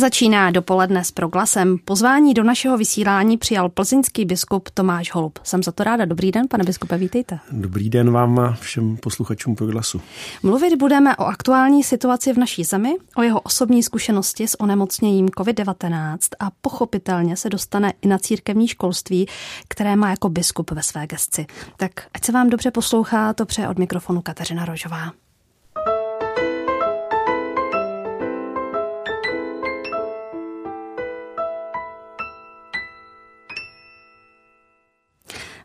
[0.00, 1.78] Začíná dopoledne s proglasem.
[1.84, 5.38] Pozvání do našeho vysílání přijal plzeňský biskup Tomáš Holub.
[5.42, 6.04] Jsem za to ráda.
[6.04, 7.38] Dobrý den, pane biskupe, vítejte.
[7.52, 10.00] Dobrý den vám a všem posluchačům proglasu.
[10.42, 16.18] Mluvit budeme o aktuální situaci v naší zemi, o jeho osobní zkušenosti s onemocněním COVID-19
[16.38, 19.26] a pochopitelně se dostane i na církevní školství,
[19.68, 21.46] které má jako biskup ve své gesci.
[21.76, 25.12] Tak ať se vám dobře poslouchá, to přeje od mikrofonu Kateřina Rožová.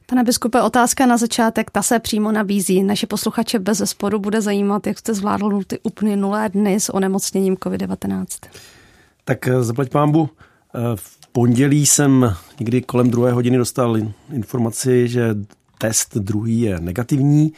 [0.08, 2.84] Pane biskupe, otázka na začátek, ta se přímo nabízí.
[2.84, 7.56] Naše posluchače bez zesporu bude zajímat, jak jste zvládl ty úplně nulé dny s onemocněním
[7.56, 8.26] COVID-19.
[9.24, 10.30] Tak eh, zaplať pámbu.
[10.76, 13.98] Eh, v pondělí jsem někdy kolem druhé hodiny dostal
[14.34, 15.36] informaci, že
[15.78, 17.54] test druhý je negativní,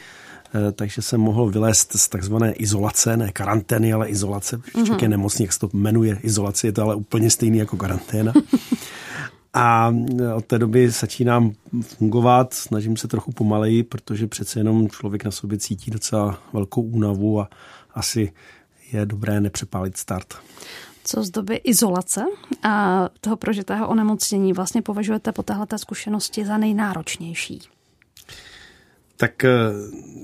[0.54, 4.60] eh, takže jsem mohl vylézt z takzvané izolace, ne karantény, ale izolace.
[4.70, 5.02] Člověk mm-hmm.
[5.02, 6.18] je nemocný, jak se to jmenuje.
[6.22, 8.32] Izolace je to ale úplně stejný jako karanténa.
[9.60, 9.94] A
[10.34, 15.58] od té doby začínám fungovat, snažím se trochu pomaleji, protože přece jenom člověk na sobě
[15.58, 17.48] cítí docela velkou únavu a
[17.94, 18.32] asi
[18.92, 20.34] je dobré nepřepálit start.
[21.04, 22.24] Co z doby izolace
[22.62, 27.60] a toho prožitého onemocnění vlastně považujete po této zkušenosti za nejnáročnější?
[29.16, 29.50] Tak eh,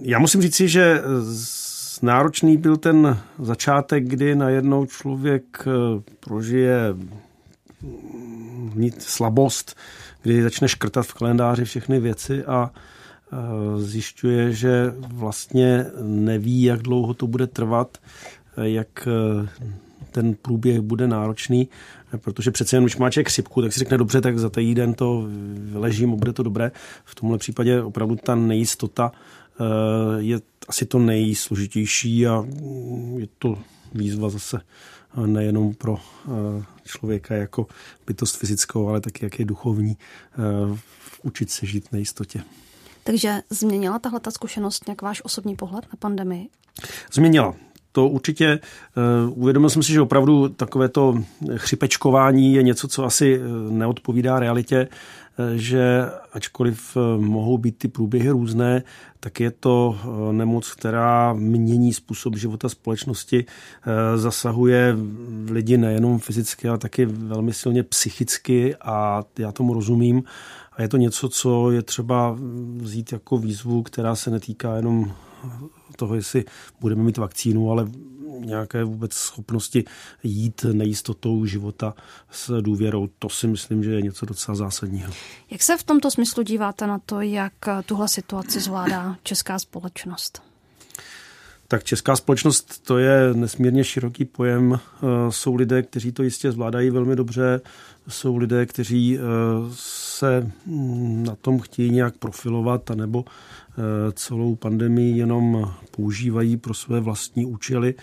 [0.03, 1.03] já musím říci, že
[2.03, 6.95] náročný byl ten začátek, kdy najednou člověk eh, prožije
[8.75, 9.77] mít slabost,
[10.23, 12.71] kdy začne škrtat v kalendáři všechny věci a
[13.79, 17.99] zjišťuje, že vlastně neví, jak dlouho to bude trvat,
[18.63, 19.49] jak e,
[20.11, 21.69] ten průběh bude náročný,
[22.17, 25.29] protože přece jen, když má člověk chřipku, tak si řekne dobře, tak za týden to
[25.73, 26.73] ležím a bude to dobré.
[27.05, 29.65] V tomhle případě opravdu ta nejistota e,
[30.23, 32.45] je asi to nejsložitější a
[33.17, 33.59] je to
[33.95, 34.61] výzva zase
[35.27, 35.99] nejenom pro
[36.85, 37.67] člověka jako
[38.07, 39.97] bytost fyzickou, ale taky jak je duchovní,
[40.33, 40.79] eh,
[41.23, 42.43] učit se žít v nejistotě.
[43.05, 46.49] Takže změnila tahle ta zkušenost nějak váš osobní pohled na pandemii?
[47.13, 47.55] Změnila.
[47.93, 48.61] To určitě
[49.29, 51.23] uh, uvědomil jsem si, že opravdu takové to
[51.57, 53.41] chřipečkování je něco, co asi
[53.71, 54.89] neodpovídá realitě
[55.55, 58.83] že ačkoliv eh, mohou být ty průběhy různé,
[59.21, 64.97] tak je to eh, nemoc, která mění způsob života společnosti, eh, zasahuje
[65.51, 70.23] lidi nejenom fyzicky, ale taky velmi silně psychicky a já tomu rozumím.
[70.73, 72.39] A je to něco, co je třeba
[72.77, 75.13] vzít jako výzvu, která se netýká jenom
[75.97, 76.45] toho, jestli
[76.81, 77.89] budeme mít vakcínu, ale
[78.39, 79.85] nějaké vůbec schopnosti
[80.23, 81.95] jít nejistotou života
[82.31, 83.09] s důvěrou.
[83.19, 85.13] To si myslím, že je něco docela zásadního.
[85.51, 87.53] Jak se v tomto smyslu díváte na to, jak
[87.87, 90.54] tuhle situaci zvládá česká společnost?
[91.69, 94.81] Tak česká společnost to je nesmírně široký pojem.
[94.81, 97.61] Eh, jsou lidé, kteří to jistě zvládají velmi dobře,
[98.09, 99.21] jsou lidé, kteří eh,
[99.75, 107.01] se mm, na tom chtějí nějak profilovat, anebo eh, celou pandemii jenom používají pro své
[107.01, 107.95] vlastní účely.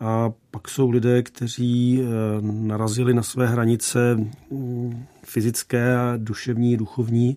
[0.00, 2.02] A pak jsou lidé, kteří
[2.40, 4.16] narazili na své hranice
[4.50, 7.36] mm, fyzické, duševní, duchovní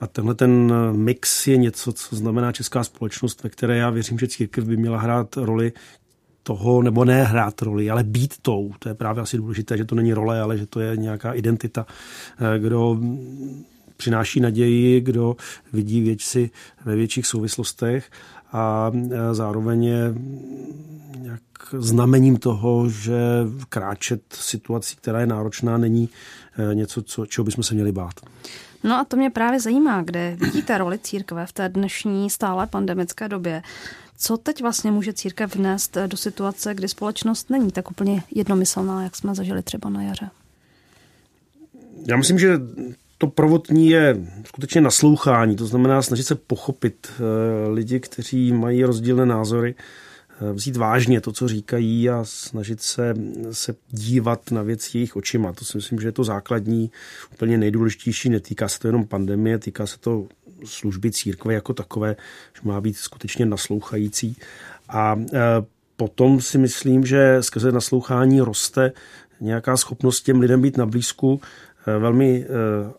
[0.00, 4.28] a tenhle ten mix je něco, co znamená česká společnost, ve které já věřím, že
[4.28, 5.72] církev by měla hrát roli
[6.42, 8.72] toho, nebo ne hrát roli, ale být tou.
[8.78, 11.86] To je právě asi důležité, že to není role, ale že to je nějaká identita,
[11.86, 12.98] eh, kdo
[13.96, 15.36] přináší naději, kdo
[15.72, 16.50] vidí věci
[16.84, 18.10] ve větších souvislostech
[18.52, 20.14] a eh, zároveň je
[21.18, 21.42] nějak
[21.78, 23.20] znamením toho, že
[23.68, 26.08] kráčet situací, která je náročná, není
[26.58, 28.20] eh, něco, co, čeho bychom se měli bát.
[28.84, 33.28] No a to mě právě zajímá, kde vidíte roli církve v té dnešní stále pandemické
[33.28, 33.62] době.
[34.18, 39.16] Co teď vlastně může církev vnést do situace, kdy společnost není tak úplně jednomyslná, jak
[39.16, 40.30] jsme zažili třeba na jaře?
[42.06, 42.60] Já myslím, že
[43.18, 49.26] to prvotní je skutečně naslouchání, to znamená snažit se pochopit eh, lidi, kteří mají rozdílné
[49.26, 50.09] názory, Eh,
[50.52, 53.14] vzít vážně to, co říkají a snažit se,
[53.52, 55.52] se dívat na věci jejich očima.
[55.52, 56.90] To si myslím, že je to základní,
[57.32, 58.28] úplně nejdůležitější.
[58.28, 60.26] Netýká se to jenom pandemie, týká se to
[60.64, 62.16] služby církve jako takové,
[62.54, 64.36] že má být skutečně naslouchající.
[64.88, 65.38] A eh,
[65.96, 68.92] potom si myslím, že skrze naslouchání roste
[69.40, 71.40] nějaká schopnost těm lidem být na blízku,
[71.86, 72.46] velmi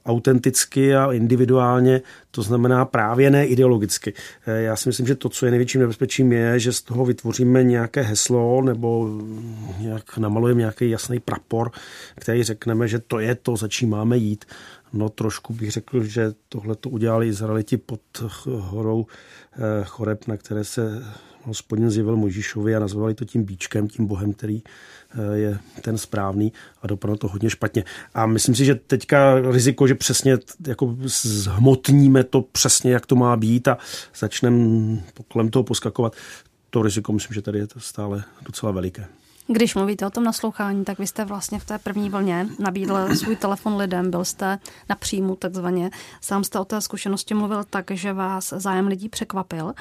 [0.05, 2.01] autenticky a individuálně,
[2.31, 4.13] to znamená právě ne ideologicky.
[4.45, 8.01] Já si myslím, že to, co je největším nebezpečím, je, že z toho vytvoříme nějaké
[8.01, 9.09] heslo nebo
[9.79, 11.71] nějak namalujeme nějaký jasný prapor,
[12.15, 14.45] který řekneme, že to je to, za čím máme jít.
[14.93, 18.01] No trošku bych řekl, že tohle to udělali Izraeliti pod
[18.45, 19.05] horou
[19.83, 21.03] choreb, na které se
[21.43, 24.69] hospodin zjevil Mojžíšovi a nazvali to tím bíčkem, tím bohem, který eh,
[25.33, 27.83] je ten správný a dopadlo to hodně špatně.
[28.13, 30.37] A myslím si, že teďka riziko, že přesně
[30.67, 33.77] jako zhmotníme to přesně, jak to má být a
[34.19, 36.15] začneme kolem toho poskakovat,
[36.69, 39.07] to riziko myslím, že tady je to stále docela veliké.
[39.47, 43.35] Když mluvíte o tom naslouchání, tak vy jste vlastně v té první vlně nabídl svůj
[43.35, 44.59] telefon lidem, byl jste
[44.89, 45.89] na příjmu takzvaně.
[46.21, 49.73] Sám jste o té zkušenosti mluvil tak, že vás zájem lidí překvapil.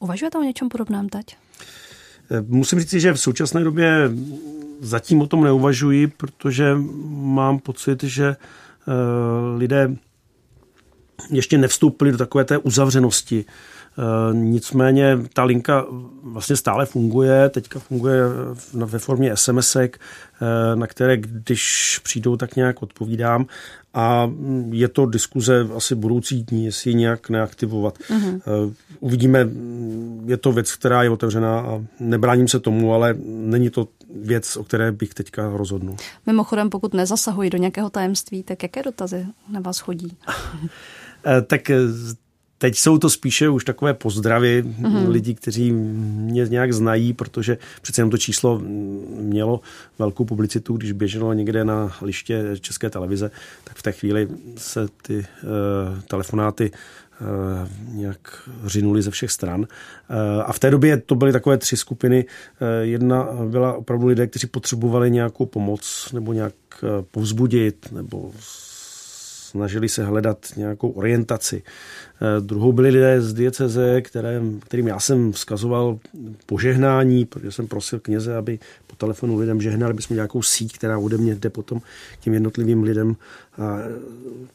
[0.00, 1.36] Uvažujete o něčem podobném teď?
[2.30, 4.10] Eh, musím říct, že v současné době
[4.80, 6.76] zatím o tom neuvažuji, protože
[7.08, 8.36] mám pocit, že eh,
[9.56, 9.96] lidé
[11.30, 13.44] ještě nevstoupili do takové té uzavřenosti.
[13.98, 15.86] Eh, nicméně ta linka
[16.22, 18.22] vlastně stále funguje, teďka funguje
[18.72, 20.00] ve formě SMSek,
[20.42, 23.46] eh, na které když přijdou, tak nějak odpovídám
[23.94, 24.30] a
[24.70, 27.98] je to diskuze asi budoucí dní, jestli ji nějak neaktivovat.
[27.98, 28.40] Uh-huh.
[29.00, 29.48] Uvidíme,
[30.26, 34.64] je to věc, která je otevřená a nebráním se tomu, ale není to věc, o
[34.64, 35.96] které bych teďka rozhodnul.
[36.26, 40.16] Mimochodem, pokud nezasahují do nějakého tajemství, tak jaké dotazy na vás chodí?
[41.46, 41.70] tak
[42.64, 45.08] Teď jsou to spíše už takové pozdravy mm-hmm.
[45.08, 48.58] lidí, kteří mě nějak znají, protože přece jenom to číslo
[49.20, 49.60] mělo
[49.98, 53.30] velkou publicitu, když běželo někde na liště České televize,
[53.64, 59.60] tak v té chvíli se ty uh, telefonáty uh, nějak řinuli ze všech stran.
[59.60, 59.66] Uh,
[60.46, 62.24] a v té době to byly takové tři skupiny.
[62.82, 66.54] Jedna byla opravdu lidé, kteří potřebovali nějakou pomoc nebo nějak
[67.10, 68.32] povzbudit nebo
[69.54, 71.62] snažili se hledat nějakou orientaci.
[71.62, 75.98] Eh, druhou byli lidé z dieceze, které, kterým já jsem vzkazoval
[76.46, 80.98] požehnání, protože jsem prosil kněze, aby po telefonu lidem žehnali, aby jsme nějakou síť, která
[80.98, 81.80] ode mě jde potom
[82.20, 83.16] těm jednotlivým lidem,
[83.58, 83.78] a,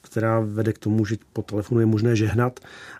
[0.01, 2.59] která vede k tomu, že po telefonu je možné žehnat.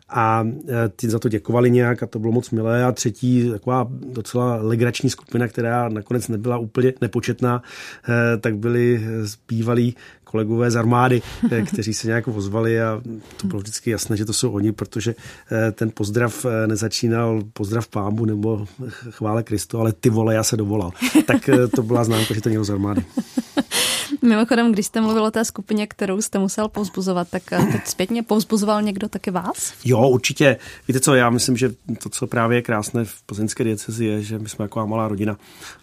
[0.10, 2.84] A eh, ty za to děkovali nějak a to bylo moc milé.
[2.84, 7.64] A třetí, taková docela legrační skupina, která nakonec nebyla úplně nepočetná,
[8.10, 9.94] eh, tak byli zpívali
[10.32, 11.22] kolegové z armády,
[11.52, 13.02] eh, kteří se nějak ozvali a
[13.38, 15.16] to bylo vždycky jasné, že to jsou oni, protože
[15.52, 18.66] eh, ten pozdrav eh, nezačínal pozdrav pámu nebo
[19.10, 20.92] chvále Kristu, ale ty vole, já se dovolal.
[21.26, 23.06] Tak to byla známka, že to někdo z armády.
[24.22, 28.82] Mimochodem, když jste mluvil o té skupině, kterou jste musel povzbuzovat, tak teď zpětně povzbuzoval
[28.82, 29.74] někdo taky vás?
[29.86, 30.58] Jo, určitě.
[30.88, 31.74] Víte co, já myslím, že
[32.04, 35.38] to, co právě je krásné v plzeňské diecezi, je, že my jsme jako malá rodina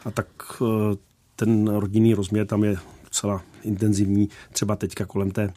[0.05, 0.27] a tak
[1.37, 5.53] ten rodinný rozměr tam je docela intenzivní, třeba teďka kolem té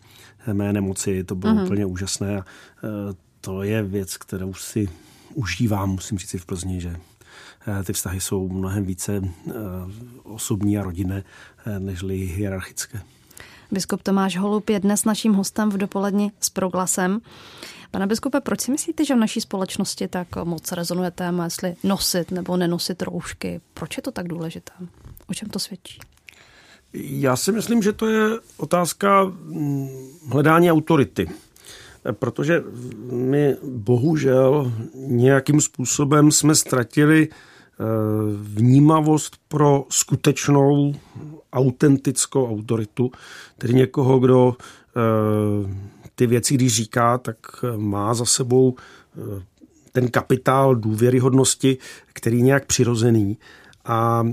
[0.54, 1.66] mé nemoci, to bylo uh-huh.
[1.66, 2.44] úplně úžasné a e,
[3.42, 4.90] to je věc, kterou si
[5.34, 6.96] užívám, musím říct si v Plzni, že
[7.80, 9.24] e, ty vztahy jsou mnohem více e,
[10.24, 11.24] osobní a rodinné,
[11.80, 13.02] nežli hierarchické.
[13.72, 17.22] Biskup Tomáš Holub je dnes naším hostem v dopoledni s proglasem.
[17.92, 22.32] Pane biskupe, proč si myslíte, že v naší společnosti tak moc rezonuje téma, jestli nosit
[22.32, 23.62] nebo nenosit roušky?
[23.74, 24.72] Proč je to tak důležité?
[25.28, 26.00] O čem to svědčí?
[26.94, 29.90] Já si myslím, že to je otázka mm,
[30.32, 31.30] hledání autority.
[32.12, 32.64] Protože
[33.12, 37.84] my bohužel nějakým způsobem jsme ztratili eh,
[38.42, 40.96] vnímavost pro skutečnou
[41.54, 43.12] autentickou autoritu,
[43.58, 45.76] tedy někoho, kdo eh,
[46.16, 47.38] ty věci, když říká, tak
[47.76, 49.44] má za sebou eh,
[49.92, 51.78] ten kapitál důvěryhodnosti,
[52.14, 53.38] který nějak přirozený.
[53.86, 54.24] A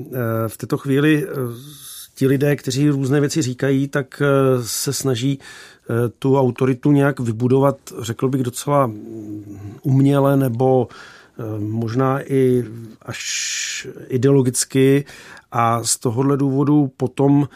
[0.49, 1.27] v této chvíli
[2.17, 4.27] ti lidé, kteří různé věci říkají, tak eh,
[4.63, 8.91] se snaží eh, tu autoritu nějak vybudovat, řekl bych, docela
[9.83, 12.65] uměle nebo eh, možná i
[13.03, 15.05] až ideologicky
[15.53, 17.49] a z tohohle důvodu potom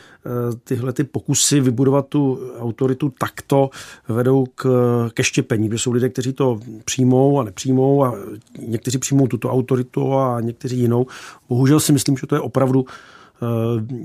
[0.65, 3.71] tyhle ty pokusy vybudovat tu autoritu takto
[4.09, 4.69] vedou k,
[5.15, 8.15] ke štěpení, kde jsou lidé, kteří to přijmou a nepřijmou a
[8.59, 11.07] někteří přijmou tuto autoritu a někteří jinou.
[11.49, 12.87] Bohužel si myslím, že to je opravdu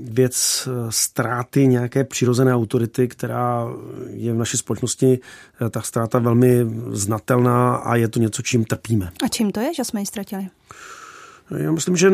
[0.02, 3.66] věc eh, ztráty nějaké přirozené autority, která
[4.06, 5.18] je v naší společnosti
[5.66, 9.12] eh, ta ztráta velmi znatelná a je to něco, čím trpíme.
[9.24, 10.48] A čím to je, že jsme ji ztratili?
[11.50, 12.10] Já myslím, že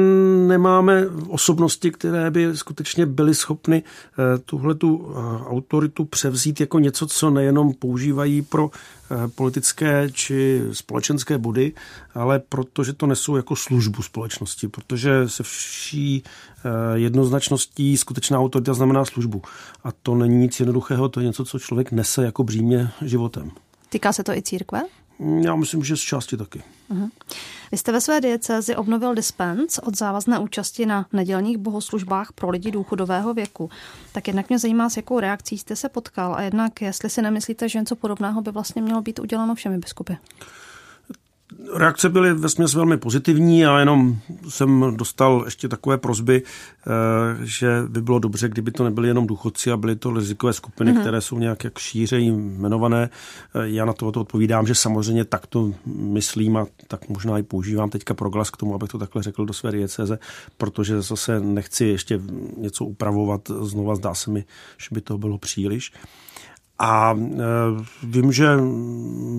[0.47, 7.07] nemáme osobnosti, které by skutečně byly schopny eh, tuhle tu eh, autoritu převzít jako něco,
[7.07, 11.73] co nejenom používají pro eh, politické či společenské body,
[12.15, 16.23] ale protože to nesou jako službu společnosti, protože se vší
[16.95, 19.43] jednoznačností skutečná autorita znamená službu.
[19.85, 23.51] A to není nic jednoduchého, to je něco, co člověk nese jako břímě životem.
[23.89, 24.83] Týká se to i církve?
[25.41, 26.63] Já myslím, že z části taky.
[26.91, 27.11] Uh-huh.
[27.73, 32.71] Vy jste ve své diecézi obnovil dispens od závazné účasti na nedělních bohoslužbách pro lidi
[32.71, 33.71] důchodového věku.
[34.13, 37.69] Tak jednak mě zajímá, s jakou reakcí jste se potkal a jednak jestli si nemyslíte,
[37.69, 40.13] že něco podobného by vlastně mělo být uděláno všemi biskupy.
[41.75, 44.17] Reakce byly vesměs velmi pozitivní a jenom
[44.49, 46.91] jsem dostal ještě takové prozby, eh,
[47.43, 51.01] že by bylo dobře, kdyby to nebyly jenom důchodci a byly to rizikové skupiny, mm-hmm.
[51.01, 53.11] které jsou nějak jak šířeji jmenované.
[53.55, 57.91] Eh, já na to odpovídám, že samozřejmě tak to myslím a tak možná i používám
[57.91, 60.19] teďka proglas k tomu, abych to takhle řekl do své dieceze,
[60.57, 62.21] protože zase nechci ještě
[62.57, 63.41] něco upravovat.
[63.61, 64.45] Znova zdá se mi,
[64.79, 65.93] že by to bylo příliš.
[66.85, 67.39] A e,
[68.03, 68.49] vím, že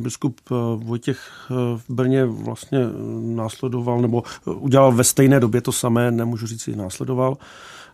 [0.01, 2.79] biskup e, Vojtěch e, v Brně vlastně
[3.21, 7.38] následoval, nebo udělal ve stejné době to samé, nemůžu říct, že následoval.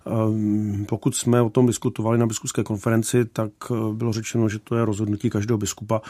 [0.06, 4.76] Ehm, pokud jsme o tom diskutovali na biskupské konferenci, tak eh, bylo řečeno, že to
[4.76, 6.02] je rozhodnutí každého biskupa.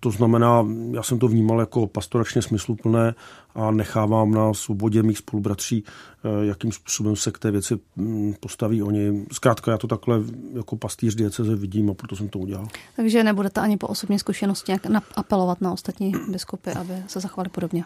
[0.00, 3.14] To znamená, já jsem to vnímal jako pastoračně smysluplné
[3.54, 8.82] a nechávám na svobodě mých spolubratří, eh, jakým způsobem se k té věci hm, postaví
[8.82, 9.26] oni.
[9.32, 10.20] Zkrátka já to takhle
[10.54, 12.68] jako pastýř dieceze vidím a proto jsem to udělal.
[12.96, 17.84] Takže nebudete ani po osobní zkušenosti nějak apelovat na ostatní biskupy, aby se zachovali podobně?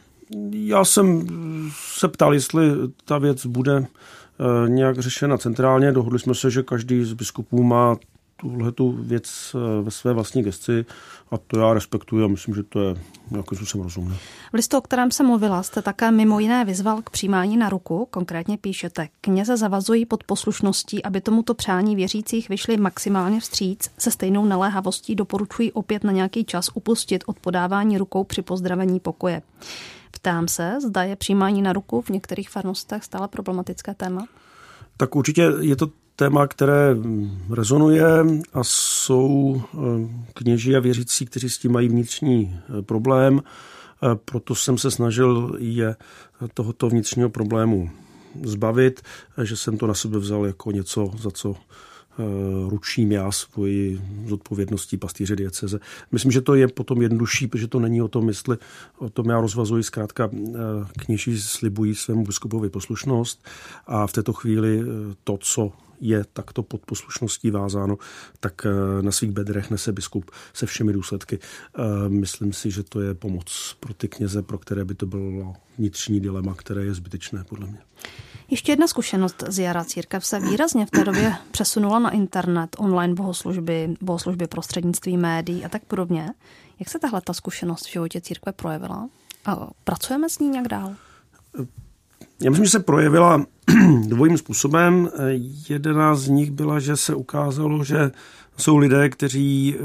[0.52, 1.26] Já jsem
[1.72, 2.62] se ptal, jestli
[3.04, 3.86] ta věc bude
[4.68, 5.92] nějak řešena centrálně.
[5.92, 7.96] Dohodli jsme se, že každý z biskupů má
[8.40, 10.84] tuhle tu věc eh, ve své vlastní gesci
[11.30, 12.94] a to já respektuji a myslím, že to je
[13.30, 14.14] nějakým způsobem rozumné.
[14.50, 18.08] V listu, o kterém se mluvila, jste také mimo jiné vyzval k přijímání na ruku.
[18.10, 23.90] Konkrétně píšete, kněze zavazují pod poslušností, aby tomuto přání věřících vyšli maximálně vstříc.
[23.98, 29.42] Se stejnou naléhavostí doporučují opět na nějaký čas upustit od podávání rukou při pozdravení pokoje.
[30.10, 34.26] Ptám se, zda je přijímání na ruku v některých farnostech stále problematické téma?
[34.96, 35.86] Tak určitě je to
[36.16, 36.96] téma, které
[37.50, 38.04] rezonuje
[38.52, 39.78] a jsou eh,
[40.34, 43.42] kněží a věřící, kteří s tím mají vnitřní eh, problém.
[43.42, 45.96] Eh, proto jsem se snažil je
[46.54, 47.90] tohoto vnitřního problému
[48.44, 49.00] zbavit,
[49.42, 51.54] že jsem to na sebe vzal jako něco, za co
[52.68, 55.80] ručím já svoji zodpovědností pastýře dieceze.
[56.12, 58.56] Myslím, že to je potom jednodušší, protože to není o tom, jestli
[58.98, 60.58] o tom já rozvazuji zkrátka eh,
[60.98, 63.48] kněží slibují svému biskupovi poslušnost
[63.86, 67.98] a v této chvíli eh, to, co je takto pod poslušností vázáno,
[68.40, 68.66] tak
[69.00, 71.38] na svých bedrech nese biskup se všemi důsledky.
[72.08, 76.20] Myslím si, že to je pomoc pro ty kněze, pro které by to bylo vnitřní
[76.20, 77.78] dilema, které je zbytečné podle mě.
[78.50, 83.14] Ještě jedna zkušenost z jara církev se výrazně v té době přesunula na internet, online
[83.14, 86.30] bohoslužby, bohoslužby prostřednictví médií a tak podobně.
[86.78, 89.08] Jak se tahle ta zkušenost v životě církve projevila?
[89.44, 90.94] A pracujeme s ní nějak dál?
[92.40, 93.44] Já myslím, že se projevila
[94.06, 95.10] dvojím způsobem.
[95.68, 98.10] Jedna z nich byla, že se ukázalo, že
[98.56, 99.80] jsou lidé, kteří eh,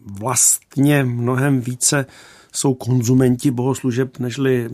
[0.00, 2.06] vlastně mnohem více
[2.52, 4.70] jsou konzumenti bohoslužeb, nežli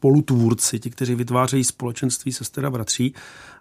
[0.00, 3.14] spolutvůrci, ti, kteří vytvářejí společenství sester a bratří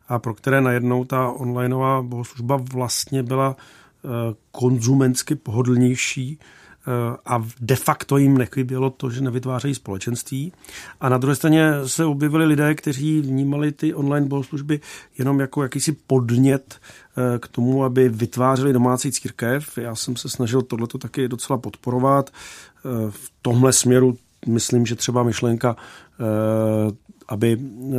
[0.08, 4.10] a pro které najednou ta onlineová bohoslužba vlastně byla eh,
[4.51, 10.53] konzumensky pohodlnější eh, a de facto jim nechybělo to, že nevytvářejí společenství.
[11.01, 14.79] A na druhé straně se objevili lidé, kteří vnímali ty online bohoslužby
[15.17, 19.77] jenom jako jakýsi podnět eh, k tomu, aby vytvářeli domácí církev.
[19.77, 22.29] Já jsem se snažil tohleto taky docela podporovat.
[23.10, 24.17] V tomhle směru
[24.48, 25.75] myslím, že třeba myšlenka,
[26.19, 26.24] eh,
[27.27, 27.60] aby
[27.93, 27.98] eh,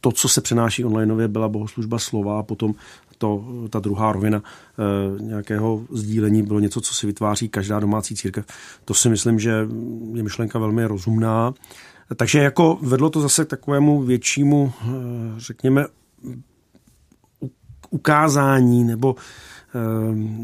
[0.00, 2.74] to, co se přenáší onlineově, byla bohoslužba slova a potom
[3.18, 8.46] to, ta druhá rovina e, nějakého sdílení bylo něco, co si vytváří každá domácí církev.
[8.84, 9.50] To si myslím, že
[10.14, 11.54] je myšlenka velmi rozumná.
[12.16, 14.72] Takže jako vedlo to zase k takovému většímu,
[15.36, 15.86] řekněme,
[17.90, 19.55] ukázání nebo Eh,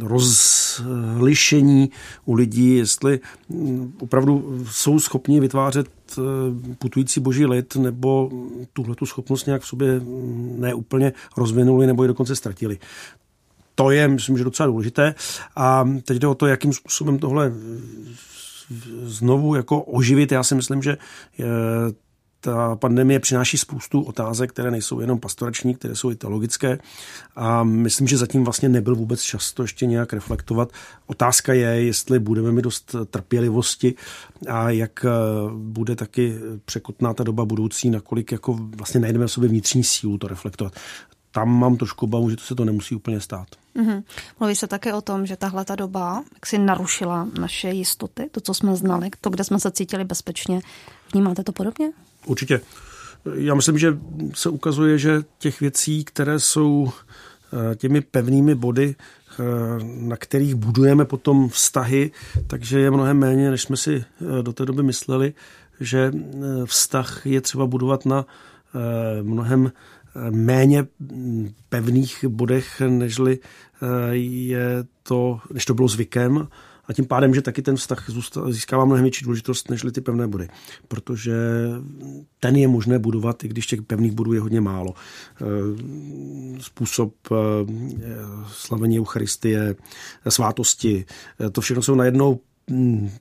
[0.02, 1.90] rozlišení
[2.24, 5.88] u lidí, jestli mm, opravdu jsou schopni vytvářet
[6.18, 6.22] eh,
[6.78, 8.30] putující boží lid, nebo
[8.72, 12.78] tuhle tu schopnost nějak v sobě mm, neúplně rozvinuli, nebo ji dokonce ztratili.
[13.74, 15.14] To je, myslím, že docela důležité.
[15.56, 17.52] A teď jde o to, jakým způsobem tohle
[19.02, 20.32] znovu jako oživit.
[20.32, 20.96] Já si myslím, že
[22.44, 26.78] ta pandemie přináší spoustu otázek, které nejsou jenom pastorační, které jsou i teologické
[27.36, 30.72] a myslím, že zatím vlastně nebyl vůbec čas to ještě nějak reflektovat.
[31.06, 33.94] Otázka je, jestli budeme mít dost trpělivosti
[34.48, 35.08] a jak eh,
[35.54, 36.34] bude taky
[36.64, 40.72] překotná ta doba budoucí, nakolik jako vlastně najdeme v sobě vnitřní sílu to reflektovat
[41.32, 43.46] tam mám trošku obavu, že to se to nemusí úplně stát.
[43.76, 44.02] Mm-hmm.
[44.40, 48.40] Mluví se také o tom, že tahle ta doba jak si narušila naše jistoty, to,
[48.40, 50.60] co jsme znali, to, kde jsme se cítili bezpečně.
[51.12, 51.92] Vnímáte to podobně?
[52.26, 52.60] Určitě.
[53.34, 53.98] Já myslím, že
[54.34, 59.44] se ukazuje, že těch věcí, které jsou eh, těmi pevnými body, eh,
[59.82, 62.10] na kterých budujeme potom vztahy,
[62.46, 64.04] takže je mnohem méně, než jsme si
[64.38, 65.34] eh, do té doby mysleli,
[65.80, 66.12] že
[66.64, 68.26] vztah je třeba budovat na
[69.22, 69.72] mnohem
[70.30, 70.86] méně
[71.68, 73.38] pevných bodech, nežli
[74.10, 76.48] je to, než to bylo zvykem
[76.84, 78.10] a tím pádem, že taky ten vztah
[78.48, 80.48] získává mnohem větší důležitost než ty pevné body,
[80.88, 81.34] protože
[82.40, 84.94] ten je možné budovat, i když těch pevných bodů je hodně málo.
[84.94, 85.44] Eh,
[86.60, 87.34] způsob eh,
[88.46, 89.74] slavení Eucharistie,
[90.28, 91.04] svátosti,
[91.52, 92.40] to všechno jsou najednou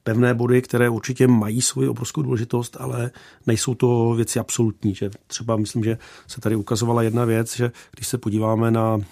[0.04, 3.12] pevné body, které určitě mají svoji obrovskou důležitost, ale
[3.48, 4.96] nejsou to věci absolutní.
[4.96, 9.04] Že třeba myslím, že se tady ukazovala jedna věc, že když se podíváme na uh,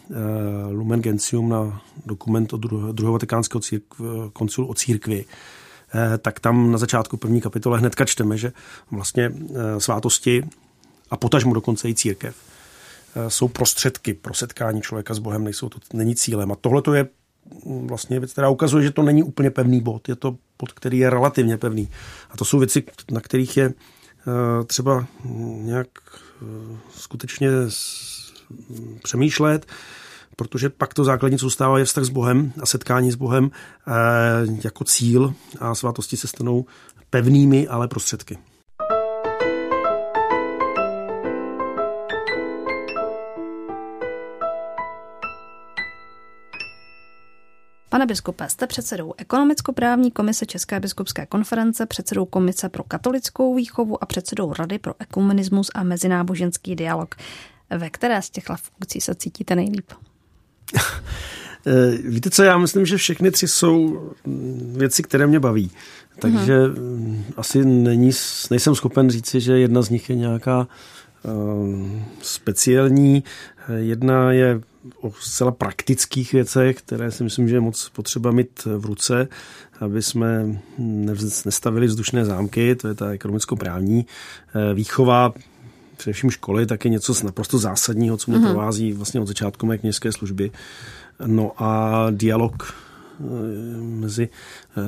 [0.71, 4.01] Lumen Gentium, na dokument od druhého vatikánského církv,
[4.33, 8.53] koncilu o církvi, uh, tak tam na začátku první kapitole hnedka čteme, že
[8.91, 10.43] vlastně uh, svátosti
[11.11, 12.35] a potažmo dokonce i církev
[13.27, 16.51] jsou prostředky pro setkání člověka s Bohem, nejsou to, není cílem.
[16.51, 17.07] A tohle to je
[17.65, 20.09] vlastně věc, která ukazuje, že to není úplně pevný bod.
[20.09, 21.89] Je to bod, který je relativně pevný.
[22.31, 25.05] A to jsou věci, na kterých je eh, třeba
[25.55, 25.87] nějak
[26.41, 27.49] eh, skutečně
[29.03, 29.65] přemýšlet,
[30.35, 33.51] protože pak to základní, zůstává, je vztah s Bohem a setkání s Bohem
[33.87, 33.91] eh,
[34.63, 36.65] jako cíl a svátosti se stanou
[37.09, 38.37] pevnými, ale prostředky.
[47.89, 54.05] Pane biskupe, jste předsedou ekonomicko-právní komise České biskupské konference, předsedou komise pro katolickou výchovu a
[54.05, 57.15] předsedou Rady pro ekumenismus a mezináboženský dialog.
[57.77, 59.91] Ve které z těchto funkcí se cítíte nejlíp?
[61.65, 64.01] Eh, víte co, já myslím, že všechny tři jsou
[64.77, 65.71] věci, které mě baví.
[66.19, 67.23] Takže mm.
[67.37, 68.11] asi není,
[68.49, 70.67] nejsem schopen říci, že jedna z nich je nějaká
[71.23, 73.23] uh, speciální.
[73.77, 74.61] Jedna je
[75.01, 79.27] o zcela praktických věcech, které si myslím, že je moc potřeba mít v ruce,
[79.79, 80.59] aby jsme
[81.45, 84.05] nestavili vzdušné zámky, to je ta ekonomicko-právní
[84.55, 85.33] eh, výchova,
[85.97, 88.51] především školy, tak je něco naprosto zásadního, co mě mm-hmm.
[88.51, 90.51] provází vlastně od začátku mé kněžské služby.
[91.25, 93.23] No a dialog eh,
[93.81, 94.81] mezi eh,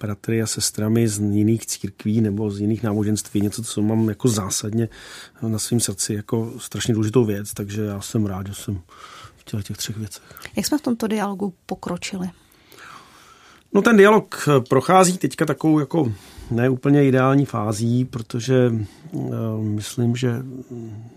[0.00, 4.88] bratry a sestrami z jiných církví nebo z jiných náboženství, něco, co mám jako zásadně
[5.42, 8.80] na svém srdci jako strašně důležitou věc, takže já jsem rád, že jsem
[9.50, 10.22] těchto těch třech věcech.
[10.56, 12.30] Jak jsme v tomto dialogu pokročili?
[13.74, 16.12] No ten dialog eh, prochází teďka takovou jako
[16.50, 18.72] neúplně ideální fází, protože
[19.12, 19.32] uh,
[19.62, 20.42] myslím, že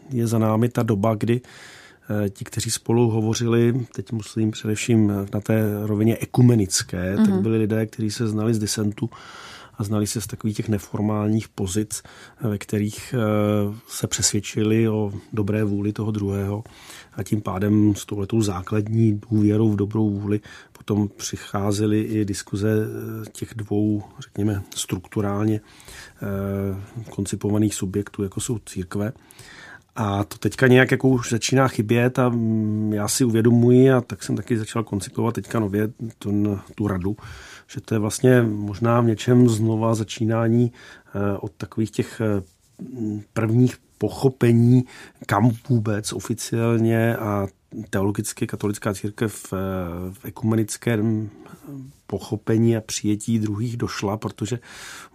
[0.09, 5.41] je za námi ta doba, kdy uh, ti, kteří spolu hovořili, teď musím především na
[5.41, 7.25] té rovině ekumenické, mm-hmm.
[7.25, 7.41] tak mhm.
[7.41, 9.09] byli lidé, kteří se znali z disentu
[9.79, 12.03] a znali se z takových těch neformálních pozic,
[12.41, 13.15] ve kterých
[13.87, 16.63] se přesvědčili o dobré vůli toho druhého
[17.13, 20.39] a tím pádem s touhletou základní důvěrou v dobrou vůli
[20.79, 29.11] potom přicházely i diskuze eh, těch dvou, řekněme, strukturálně eh, koncipovaných subjektů, jako jsou církve.
[29.95, 34.23] A to teďka nějak jako už začíná chybět a mm, já si uvědomuji a tak
[34.23, 35.89] jsem taky začal koncipovat teďka nově
[36.19, 37.17] tu, tu radu,
[37.69, 42.21] že to je vlastně možná v něčem znova začínání eh, od takových těch
[43.33, 44.83] prvních pochopení,
[45.25, 47.47] kam vůbec oficiálně a
[47.89, 49.53] teologicky katolická církev v,
[50.13, 51.29] v ekumenickém
[52.07, 54.59] pochopení a přijetí druhých došla, protože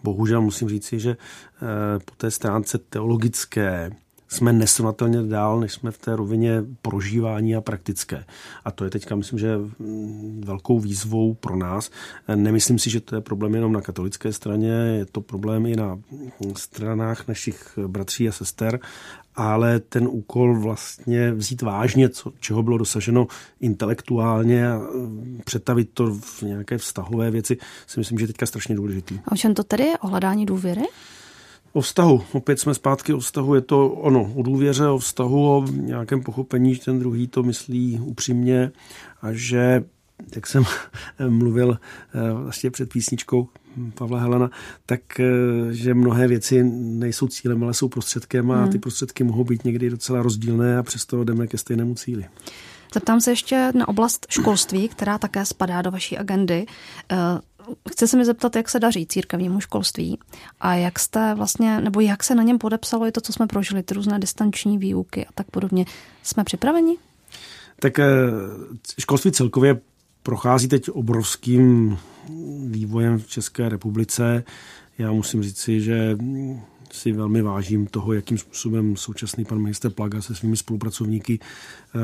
[0.02, 3.90] bohužel musím říci, že eh, po té stránce teologické
[4.28, 8.24] jsme nesrovnatelně dál, než jsme v té rovině prožívání a praktické.
[8.64, 9.58] A to je teďka, myslím, že
[10.38, 11.90] velkou výzvou pro nás.
[12.34, 15.98] Nemyslím si, že to je problém jenom na katolické straně, je to problém i na
[16.56, 18.80] stranách našich bratří a sester,
[19.36, 23.26] ale ten úkol vlastně vzít vážně, co, čeho bylo dosaženo
[23.60, 24.80] intelektuálně a
[25.44, 27.56] přetavit to v nějaké vztahové věci,
[27.86, 29.20] si myslím, že je teďka strašně důležitý.
[29.24, 29.98] A o čem to tedy je?
[29.98, 30.82] O hledání důvěry?
[31.76, 32.22] O vztahu.
[32.32, 33.54] Opět jsme zpátky o vztahu.
[33.54, 38.00] Je to ono, o důvěře, o vztahu, o nějakém pochopení, že ten druhý to myslí
[38.04, 38.72] upřímně
[39.22, 39.84] a že,
[40.34, 40.64] jak jsem
[41.28, 41.78] mluvil
[42.14, 43.48] eh, vlastně před písničkou,
[43.94, 44.50] Pavla Helena,
[44.86, 45.24] tak eh,
[45.70, 48.72] že mnohé věci nejsou cílem, ale jsou prostředkem a hmm.
[48.72, 52.24] ty prostředky mohou být někdy docela rozdílné a přesto jdeme ke stejnému cíli.
[52.94, 56.66] Zeptám se ještě na oblast školství, která také spadá do vaší agendy.
[57.90, 60.18] Chci se mi zeptat, jak se daří církevnímu školství
[60.60, 63.82] a jak jste vlastně, nebo jak se na něm podepsalo i to, co jsme prožili,
[63.82, 65.84] ty různé distanční výuky a tak podobně.
[66.22, 66.96] Jsme připraveni?
[67.80, 68.04] Tak eh,
[68.98, 69.80] školství celkově
[70.22, 71.98] prochází teď obrovským
[72.66, 74.44] vývojem v České republice.
[74.98, 76.16] Já musím říci, že
[76.92, 81.38] si velmi vážím toho, jakým způsobem současný pan minister Plaga se svými spolupracovníky
[81.94, 81.98] eh,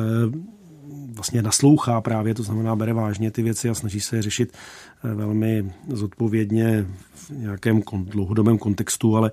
[1.21, 4.57] vlastně naslouchá právě, to znamená bere vážně ty věci a snaží se je řešit
[5.05, 9.31] eh, velmi zodpovědně v nějakém dlouhodobém kontextu, ale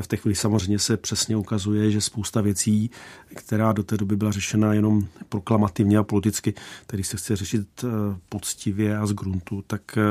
[0.00, 2.90] v té chvíli samozřejmě se přesně ukazuje, že spousta věcí,
[3.34, 6.54] která do té doby byla řešena jenom proklamativně a politicky,
[6.86, 7.88] tedy se chce řešit eh,
[8.28, 10.02] poctivě a z gruntu, tak eh,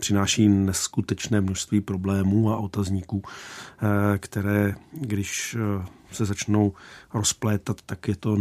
[0.00, 3.22] přináší neskutečné množství problémů a otazníků,
[4.18, 5.56] které, když
[6.14, 6.72] se začnou
[7.14, 8.36] rozplétat, tak je to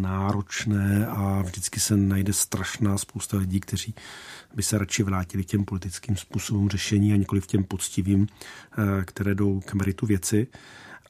[0.00, 3.94] náročné a vždycky se najde strašná spousta lidí, kteří
[4.54, 9.04] by se radši vrátili k těm politickým způsobům řešení a nikoli v těm poctivým, eh,
[9.04, 10.46] které jdou k meritu věci.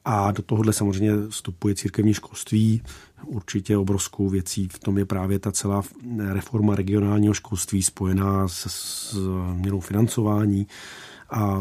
[0.05, 2.81] A do tohohle samozřejmě vstupuje církevní školství.
[3.25, 5.81] Určitě obrovskou věcí v tom je právě ta celá
[6.27, 8.69] reforma regionálního školství spojená se
[9.19, 10.67] změnou financování.
[11.29, 11.59] A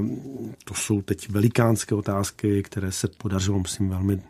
[0.64, 4.22] to jsou teď velikánské otázky, které se podařilo, myslím, velmi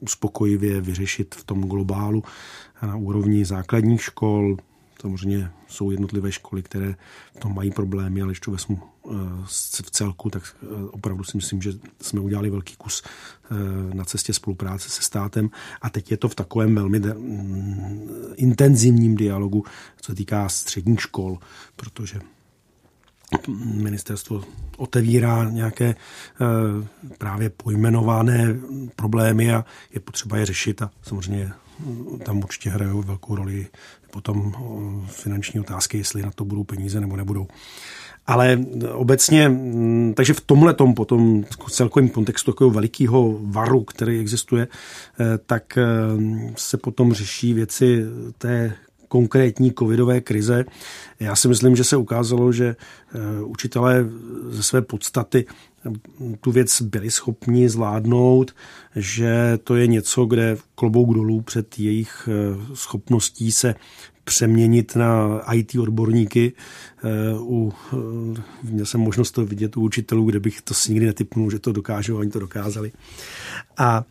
[0.00, 2.22] uspokojivě vyřešit v tom globálu
[2.82, 4.56] na úrovni základních škol.
[5.00, 6.94] Samozřejmě jsou jednotlivé školy, které
[7.36, 9.14] v tom mají problémy, ale to vezmu eh,
[9.82, 14.32] v celku, tak eh, opravdu si myslím, že jsme udělali velký kus eh, na cestě
[14.32, 15.50] spolupráce se státem
[15.82, 19.64] a teď je to v takovém velmi mm, intenzivním dialogu,
[20.00, 21.38] co se týká středních škol,
[21.76, 22.20] protože
[23.74, 24.42] ministerstvo
[24.76, 25.96] otevírá nějaké eh,
[27.18, 28.56] právě pojmenované
[28.96, 33.66] problémy a je potřeba je řešit a samozřejmě eh, tam určitě hrajou velkou roli
[34.10, 37.46] potom eh, finanční otázky, jestli na to budou peníze nebo nebudou.
[38.26, 38.58] Ale
[38.92, 44.68] obecně, mm, takže v tomhle tom potom celkovém kontextu takového velikého varu, který existuje,
[45.46, 45.78] tak
[46.56, 48.04] se potom řeší věci
[48.38, 48.74] té
[49.12, 50.64] konkrétní covidové krize.
[51.20, 54.06] Já si myslím, že se ukázalo, že eh, učitelé
[54.48, 55.90] ze své podstaty eh,
[56.40, 58.54] tu věc byli schopni zvládnout,
[58.96, 63.74] že to je něco, kde klobouk dolů před jejich eh, schopností se
[64.24, 66.52] přeměnit na IT odborníky.
[67.38, 67.72] U,
[68.62, 71.72] měl jsem možnost to vidět u učitelů, kde bych to si nikdy netypnul, že to
[71.72, 72.92] dokážou, oni to dokázali.
[73.78, 74.04] A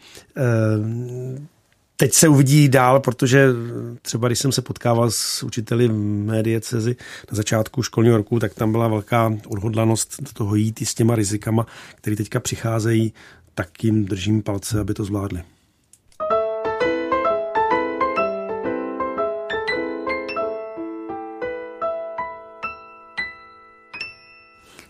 [2.01, 3.47] Teď se uvidí dál, protože
[4.01, 6.95] třeba když jsem se potkával s učiteli mé diecezi
[7.31, 11.15] na začátku školního roku, tak tam byla velká odhodlanost do toho jít i s těma
[11.15, 13.13] rizikama, které teďka přicházejí,
[13.53, 15.43] tak jim držím palce, aby to zvládli.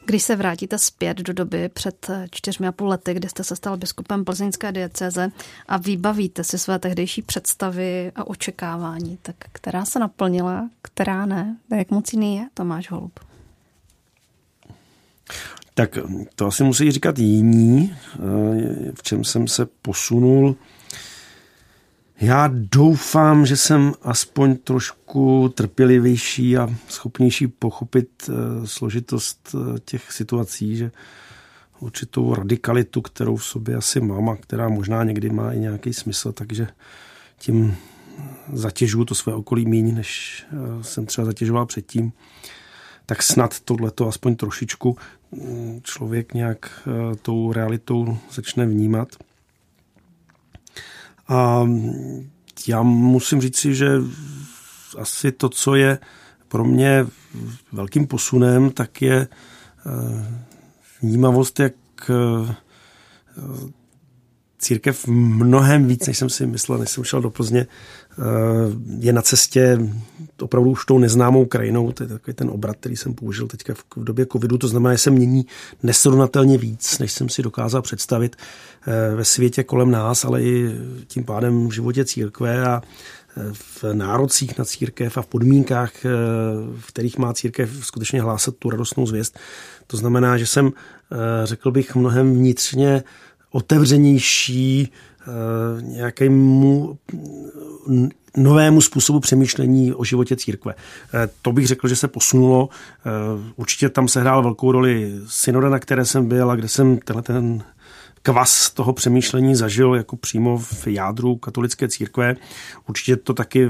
[0.06, 3.78] Když se vrátíte zpět do doby před čtyřmi a půl lety, kdy jste se stal
[3.78, 5.32] biskupem plzeňské diecéze
[5.68, 11.58] a vybavíte si své tehdejší představy a očekávání, tak která se naplnila, která ne?
[11.78, 13.20] Jak moc jiný je Tomáš Holub?
[15.74, 15.98] Tak
[16.36, 17.96] to asi musí říkat jiní,
[18.96, 20.56] v čem jsem se posunul.
[22.22, 28.34] Já doufám, že jsem aspoň trošku trpělivější a schopnější pochopit eh,
[28.68, 30.92] složitost eh, těch situací, že
[31.80, 36.32] určitou radikalitu, kterou v sobě asi mám a která možná někdy má i nějaký smysl,
[36.32, 36.68] takže
[37.38, 37.76] tím
[38.54, 42.12] zatěžuju to své okolí méně, než eh, jsem třeba zatěžoval předtím,
[43.06, 44.98] tak snad tohleto aspoň trošičku
[45.32, 46.88] mm, člověk nějak
[47.22, 49.08] tou realitou začne vnímat.
[51.32, 51.68] A
[52.68, 53.92] já musím říct si, že
[54.98, 56.00] asi to, co je
[56.48, 57.06] pro mě
[57.72, 60.42] velkým posunem, tak je eh,
[61.02, 61.74] vnímavost, jak
[62.10, 62.56] eh,
[64.60, 68.16] církev mnohem víc, než jsem si myslel, než jsem šel do Plzně, eh,
[69.00, 69.80] je na cestě
[70.42, 71.92] opravdu už tou neznámou krajinou.
[71.92, 74.58] To je takový ten obrat, který jsem použil teďka v době covidu.
[74.58, 75.46] To znamená, že se mění
[75.84, 78.36] nesrovnatelně víc, než jsem si dokázal představit
[79.16, 80.76] ve světě kolem nás, ale i
[81.08, 82.82] tím pádem v životě církve a
[83.38, 85.92] eh, v nárocích na církev a v podmínkách,
[86.80, 89.40] v kterých má církev skutečně hlásat tu radostnou zvěst.
[89.88, 90.72] To znamená, že jsem,
[91.44, 93.04] řekl bych, mnohem vnitřně
[93.52, 94.92] otevřenější
[95.22, 96.98] eh, nějakému
[98.38, 100.74] novému způsobu přemýšlení o životě církve.
[101.14, 102.70] Eh, to bych řekl, že se posunulo.
[102.70, 103.10] Eh,
[103.56, 107.24] určitě tam se hrál velkou roli synoda, na které jsem byl a kde jsem tenhle
[107.24, 107.64] ten
[108.22, 112.36] kvas toho přemýšlení zažil jako přímo v jádru katolické církve.
[112.88, 113.70] Určitě to taky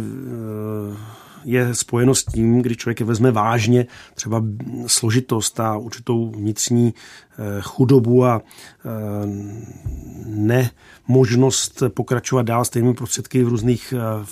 [1.46, 4.44] je spojeno s tím, kdy člověk je vezme vážně třeba
[4.88, 8.90] složitost a určitou vnitřní eh, chudobu a eh,
[10.26, 14.26] nemožnost pokračovat dál stejnými prostředky v různých eh,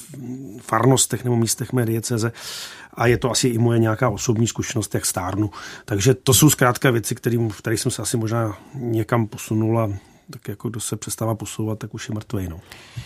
[0.62, 2.32] farnostech nebo místech mé dieceze.
[2.94, 5.52] A je to asi i moje nějaká osobní zkušenost, jak stárnu.
[5.86, 9.90] Takže to jsou zkrátka věci, kterým, v kterých jsem se asi možná někam posunul a
[10.34, 12.48] tak jako kdo se přestává posouvat, tak už je mrtvý.
[12.50, 12.60] No.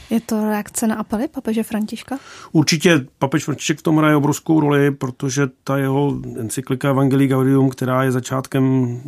[0.10, 2.20] Je to reakce na apely papeže Františka?
[2.52, 8.04] Určitě papež František v tom hraje obrovskou roli, protože ta jeho encyklika Evangelii Gaudium, která
[8.04, 9.02] je začátkem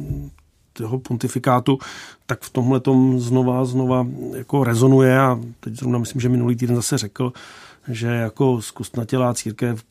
[0.79, 1.77] jeho pontifikátu,
[2.25, 6.75] tak v tomhle tom znova, znova jako rezonuje a teď zrovna myslím, že minulý týden
[6.75, 7.33] zase řekl,
[7.87, 9.83] že jako zkostnatělá církev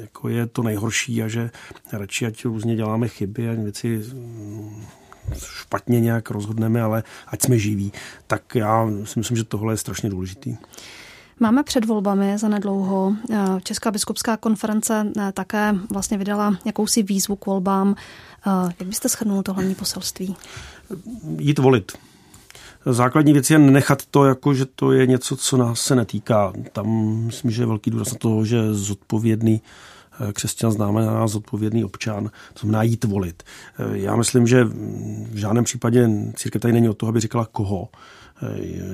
[0.00, 1.50] jako je to nejhorší a že
[1.92, 4.02] radši ať různě děláme chyby a věci
[5.34, 7.92] špatně nějak rozhodneme, ale ať jsme živí.
[8.26, 10.56] Tak já si myslím, že tohle je strašně důležitý.
[11.40, 13.16] Máme před volbami za nedlouho.
[13.62, 17.94] Česká biskupská konference eh, také vlastně vydala jakousi výzvu k volbám.
[18.46, 20.36] Eh, jak byste shrnul to hlavní poselství?
[21.38, 21.92] Jít volit.
[22.86, 26.52] Základní věc je nechat to, jako že to je něco, co nás se netýká.
[26.72, 26.86] Tam
[27.26, 29.95] myslím, že je velký důraz na to, že zodpovědný Eh,
[30.32, 33.42] křesťan znamená zodpovědný občan, to znamená jít volit.
[33.78, 37.88] Eh, já myslím, že v žádném případě církev tady není o toho, aby říkala koho.
[38.42, 38.46] Eh,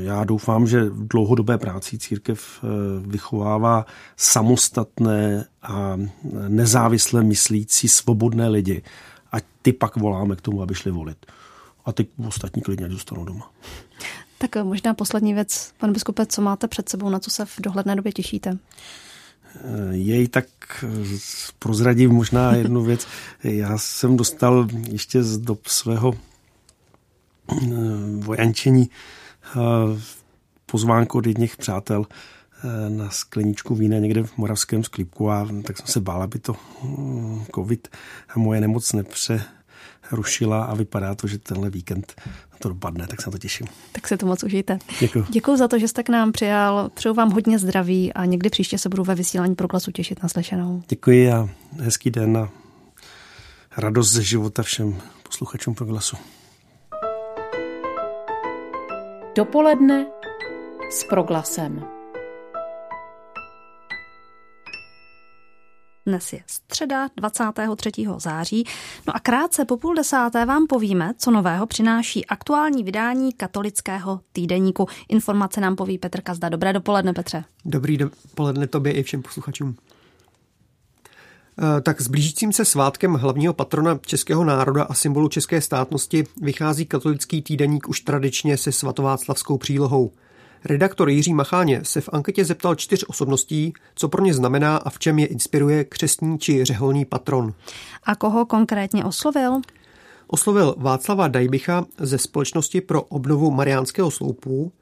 [0.03, 2.65] já doufám, že v dlouhodobé práci církev
[3.07, 5.97] vychovává samostatné a
[6.49, 8.83] nezávisle myslící svobodné lidi.
[9.33, 11.27] A ty pak voláme k tomu, aby šli volit.
[11.85, 13.51] A ty ostatní klidně zůstanou doma.
[14.39, 17.97] Tak možná poslední věc, pan biskupe, co máte před sebou, na co se v dohledné
[17.97, 18.59] době těšíte?
[19.91, 20.45] Jej tak
[21.59, 23.07] prozradím možná jednu věc.
[23.43, 27.67] Já jsem dostal ještě z dob svého eh,
[28.19, 29.59] vojančení eh,
[30.67, 35.87] pozvánku od jedných přátel eh, na skleničku vína někde v Moravském sklípku a tak jsem
[35.87, 36.57] se bál, aby to
[37.55, 37.89] covid
[38.29, 39.45] a moje nemoc nepře
[40.13, 42.15] rušila a vypadá to, že tenhle víkend
[42.59, 43.67] to dopadne, tak se na to těším.
[43.93, 44.79] Tak se to moc užijte.
[45.01, 45.27] Děkuji.
[45.29, 46.91] Děkuji za to, že jste k nám přijal.
[46.95, 50.29] Přeju vám hodně zdraví a někdy příště se budu ve vysílání pro glasu těšit na
[50.29, 50.83] slyšenou.
[50.89, 51.49] Děkuji a
[51.81, 52.49] hezký den a
[53.77, 56.17] radost ze života všem posluchačům pro glasu.
[59.37, 60.07] Dopoledne
[60.91, 62.02] s proglasem.
[66.07, 67.91] Dnes je středa 23.
[68.19, 68.65] září.
[69.07, 74.87] No a krátce po půl desáté vám povíme, co nového přináší aktuální vydání katolického týdeníku.
[75.09, 76.49] Informace nám poví Petr Kazda.
[76.49, 77.45] Dobré dopoledne, Petře.
[77.65, 79.77] Dobrý dopoledne tobě i všem posluchačům.
[81.59, 86.87] Eh, tak s blížícím se svátkem hlavního patrona českého národa a symbolu české státnosti vychází
[86.87, 90.13] katolický týdeník už tradičně se svatováclavskou přílohou–
[90.65, 94.99] Redaktor Jiří Macháně se v anketě zeptal čtyř osobností, co pro ně znamená a v
[94.99, 97.55] čem je inspiruje křestní či řeholní patron.
[98.05, 99.61] A koho konkrétně oslovil?
[100.27, 104.73] Oslovil Václava Dajbicha ze Společnosti pro obnovu Mariánského sloupu,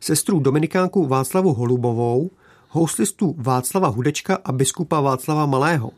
[0.00, 2.30] sestru Dominikánku Václavu Holubovou,
[2.68, 5.90] houslistu Václava Hudečka a biskupa Václava Malého.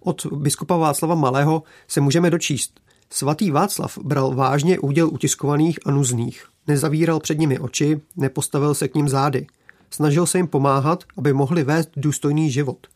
[0.00, 2.80] Od biskupa Václava Malého se můžeme dočíst.
[3.10, 6.55] Svatý Václav bral vážně úděl utiskovaných a nuzných.
[6.68, 9.46] Nezavíral před nimi oči, nepostavil se k ním zády.
[9.90, 12.86] Snažil se jim pomáhat, aby mohli vést důstojný život.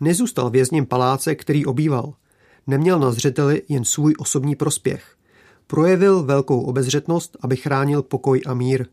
[0.00, 2.14] Nezůstal vězněm paláce, který obýval.
[2.66, 5.16] Neměl na zřeteli jen svůj osobní prospěch.
[5.66, 8.86] Projevil velkou obezřetnost, aby chránil pokoj a mír.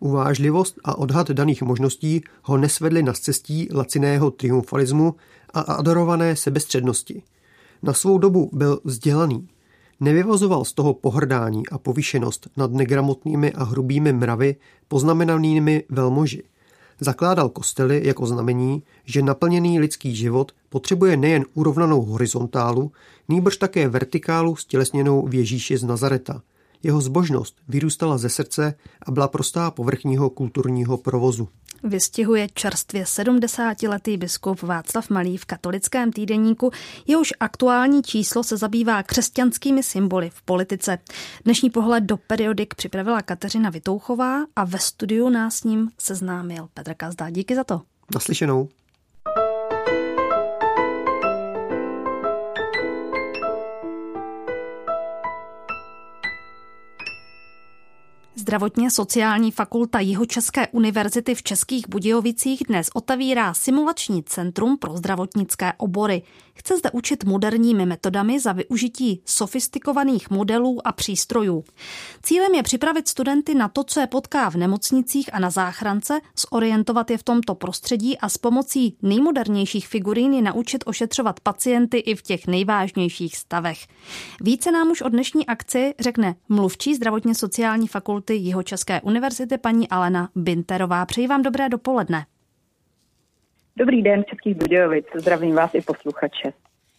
[0.00, 5.14] Uvážlivost a odhad daných možností ho nesvedli na cestí laciného triumfalismu
[5.54, 7.22] a adorované sebestřednosti.
[7.82, 9.48] Na svou dobu byl vzdělaný,
[10.04, 14.56] Nevyvozoval z toho pohrdání a povýšenost nad negramotnými a hrubými mravy
[14.88, 16.42] poznamenanými velmoži.
[17.00, 22.92] Zakládal kostely jako znamení, že naplněný lidský život potřebuje nejen urovnanou horizontálu,
[23.28, 26.42] nýbrž také vertikálu stělesněnou v Ježíši z Nazareta.
[26.82, 28.74] Jeho zbožnost vyrůstala ze srdce
[29.06, 31.48] a byla prostá povrchního kulturního provozu
[31.84, 36.70] vystihuje čerstvě 70-letý biskup Václav Malý v katolickém týdeníku,
[37.06, 40.98] jehož aktuální číslo se zabývá křesťanskými symboly v politice.
[41.44, 46.94] Dnešní pohled do periodik připravila Kateřina Vitouchová a ve studiu nás s ním seznámil Petr
[46.94, 47.30] Kazda.
[47.30, 47.80] Díky za to.
[48.14, 48.68] Naslyšenou.
[58.36, 66.22] Zdravotně sociální fakulta Jihočeské univerzity v Českých Budějovicích dnes otevírá simulační centrum pro zdravotnické obory.
[66.54, 71.64] Chce zde učit moderními metodami za využití sofistikovaných modelů a přístrojů.
[72.22, 77.10] Cílem je připravit studenty na to, co je potká v nemocnicích a na záchrance, zorientovat
[77.10, 82.22] je v tomto prostředí a s pomocí nejmodernějších figurín je naučit ošetřovat pacienty i v
[82.22, 83.86] těch nejvážnějších stavech.
[84.40, 90.28] Více nám už o dnešní akci řekne mluvčí zdravotně sociální fakulty Jihočeské univerzity paní Alena
[90.36, 91.06] Binterová.
[91.06, 92.26] Přeji vám dobré dopoledne.
[93.76, 95.06] Dobrý den, Českých Budějovic.
[95.14, 96.52] Zdravím vás i posluchače.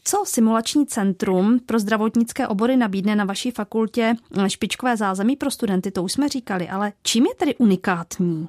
[0.04, 4.14] Co simulační centrum pro zdravotnické obory nabídne na vaší fakultě
[4.48, 8.48] špičkové zázemí pro studenty, to už jsme říkali, ale čím je tedy unikátní?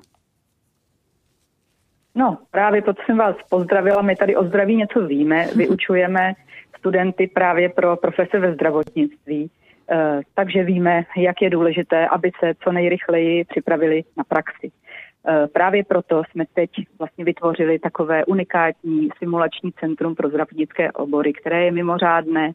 [2.14, 4.02] No, právě proto jsem vás pozdravila.
[4.02, 5.46] My tady o zdraví něco víme.
[5.56, 6.32] Vyučujeme
[6.78, 9.50] studenty právě pro profese ve zdravotnictví.
[9.90, 14.70] Eh, takže víme, jak je důležité, aby se co nejrychleji připravili na praxi.
[15.29, 21.64] Eh, právě proto jsme teď vlastně vytvořili takové unikátní simulační centrum pro zdravotnické obory, které
[21.64, 22.53] je mimořádné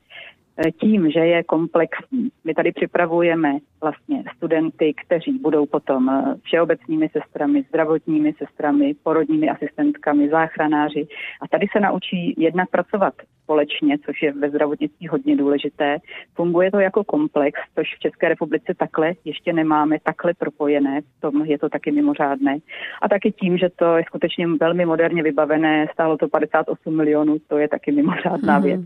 [0.79, 2.29] tím, že je komplexní.
[2.43, 10.29] My tady připravujeme vlastně studenty, kteří budou potom eh, všeobecnými sestrami, zdravotními sestrami, porodními asistentkami,
[10.29, 11.07] záchranáři.
[11.41, 15.97] A tady se naučí jednak pracovat společně, což je ve zdravotnictví hodně důležité.
[16.35, 21.45] Funguje to jako komplex, což v České republice takhle ještě nemáme, takhle propojené, v tom
[21.45, 22.57] je to taky mimořádné.
[23.01, 27.57] A taky tím, že to je skutečně velmi moderně vybavené, stálo to 58 milionů, to
[27.57, 28.63] je taky mimořádná mm-hmm.
[28.63, 28.81] věc.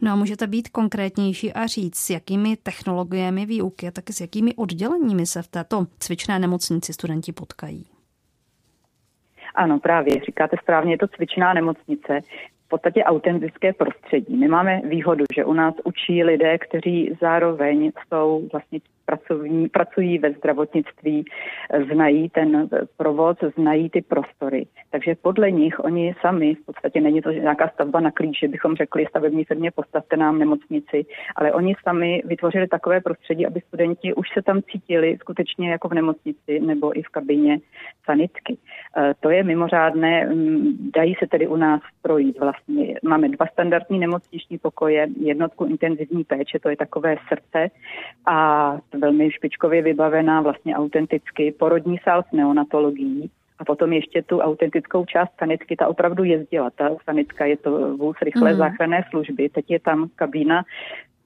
[0.00, 4.54] No a můžete být konkrétnější a říct, s jakými technologiemi výuky a taky s jakými
[4.54, 7.86] odděleními se v této cvičné nemocnici studenti potkají?
[9.54, 12.20] Ano, právě, říkáte správně, je to cvičná nemocnice,
[12.66, 14.36] v podstatě autentické prostředí.
[14.36, 20.32] My máme výhodu, že u nás učí lidé, kteří zároveň jsou vlastně pracovní, pracují ve
[20.32, 21.24] zdravotnictví,
[21.92, 24.66] znají ten provoz, znají ty prostory.
[24.90, 29.06] Takže podle nich oni sami, v podstatě není to nějaká stavba na klíči, bychom řekli
[29.08, 34.42] stavební firmě postavte nám nemocnici, ale oni sami vytvořili takové prostředí, aby studenti už se
[34.42, 37.58] tam cítili skutečně jako v nemocnici nebo i v kabině
[38.04, 38.58] sanitky.
[38.96, 40.30] E, to je mimořádné,
[40.96, 42.94] dají se tedy u nás projít vlastně.
[43.02, 47.70] Máme dva standardní nemocniční pokoje, jednotku intenzivní péče, to je takové srdce
[48.26, 48.38] a
[49.00, 55.30] velmi špičkově vybavená, vlastně autenticky, porodní sál s neonatologií, a potom ještě tu autentickou část
[55.38, 56.70] sanitky, ta opravdu jezdila.
[56.70, 58.58] Ta sanitka je to vůz rychlé mm.
[58.58, 59.48] záchranné služby.
[59.48, 60.64] Teď je tam kabína,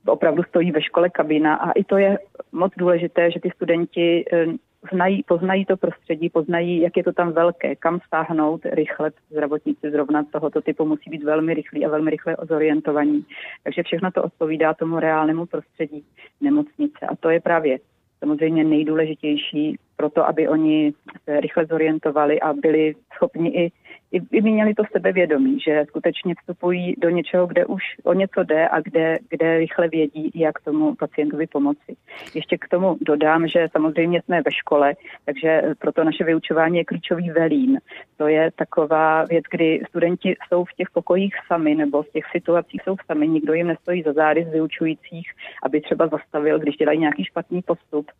[0.07, 2.19] opravdu stojí ve škole kabína a i to je
[2.53, 4.47] moc důležité, že ty studenti eh,
[4.93, 9.11] znají, poznají to prostředí, poznají, jak je to tam velké, kam stáhnout rychle.
[9.31, 13.27] Zdravotníci zrovna tohoto typu musí být velmi rychlí a velmi rychle zorientovaní.
[13.65, 16.05] Takže všechno to odpovídá tomu reálnému prostředí
[16.41, 17.07] nemocnice.
[17.07, 17.79] A to je právě
[18.19, 20.93] samozřejmě nejdůležitější pro to, aby oni
[21.25, 23.73] se rychle zorientovali a byli schopni i
[24.13, 28.69] i, i měli to sebevědomí, že skutečně vstupují do něčeho, kde už o něco jde
[28.69, 31.97] a kde, kde rychle vědí, jak tomu pacientovi pomoci.
[32.35, 34.95] Ještě k tomu dodám, že samozřejmě jsme ve škole,
[35.25, 37.79] takže proto naše vyučování je klíčový velín.
[38.17, 42.83] To je taková věc, kdy studenti jsou v těch pokojích sami nebo v těch situacích
[42.85, 45.31] jsou sami, nikdo jim nestojí za zády z vyučujících,
[45.63, 48.11] aby třeba zastavil, když dělají nějaký špatný postup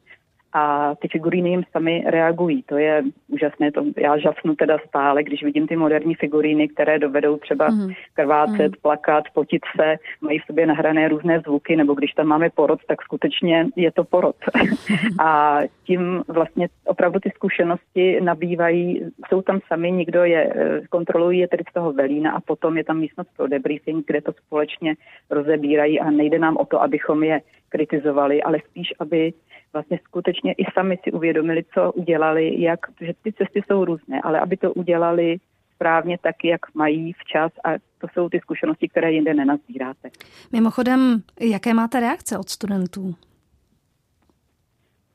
[0.53, 2.63] a ty figuríny jim sami reagují.
[2.63, 7.37] To je úžasné, to já žasnu teda stále, když vidím ty moderní figuríny, které dovedou
[7.37, 7.91] třeba mm.
[8.15, 8.81] krvácet, mm.
[8.83, 13.03] plakat, potit se, mají v sobě nahrané různé zvuky, nebo když tam máme porod, tak
[13.03, 14.37] skutečně je to porod.
[15.21, 21.49] a tím vlastně opravdu ty zkušenosti nabývají, jsou tam sami, nikdo je eh, kontrolují je
[21.49, 24.95] tedy z toho velína a potom je tam místnost pro debriefing, kde to společně
[25.31, 29.33] rozebírají a nejde nám o to, abychom je kritizovali, ale spíš, aby
[29.73, 34.41] vlastně skutečně i sami si uvědomili, co udělali, jak, že ty cesty jsou různé, ale
[34.41, 35.37] aby to udělali
[35.75, 40.11] správně tak, jak mají včas a to jsou ty zkušenosti, které jinde nenazbíráte.
[40.53, 43.15] Mimochodem, jaké máte reakce od studentů?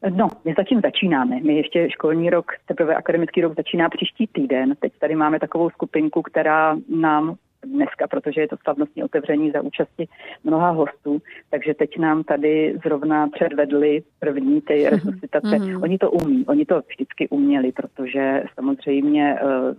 [0.09, 1.39] No, my zatím začínáme.
[1.43, 4.75] My ještě školní rok, teprve akademický rok začíná příští týden.
[4.79, 10.07] Teď tady máme takovou skupinku, která nám dneska, protože je to slavnostní otevření za účasti
[10.43, 14.89] mnoha hostů, takže teď nám tady zrovna předvedli první ty mhm.
[14.89, 15.47] resuscitace.
[15.47, 15.83] Mm-hmm.
[15.83, 19.75] Oni to umí, oni to vždycky uměli, protože samozřejmě uh,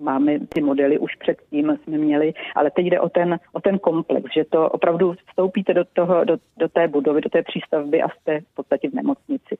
[0.00, 4.30] máme ty modely už předtím jsme měli, ale teď jde o ten, o ten komplex,
[4.34, 8.40] že to opravdu vstoupíte do, toho, do, do té budovy, do té přístavby a jste
[8.40, 9.56] v podstatě v nemocnici.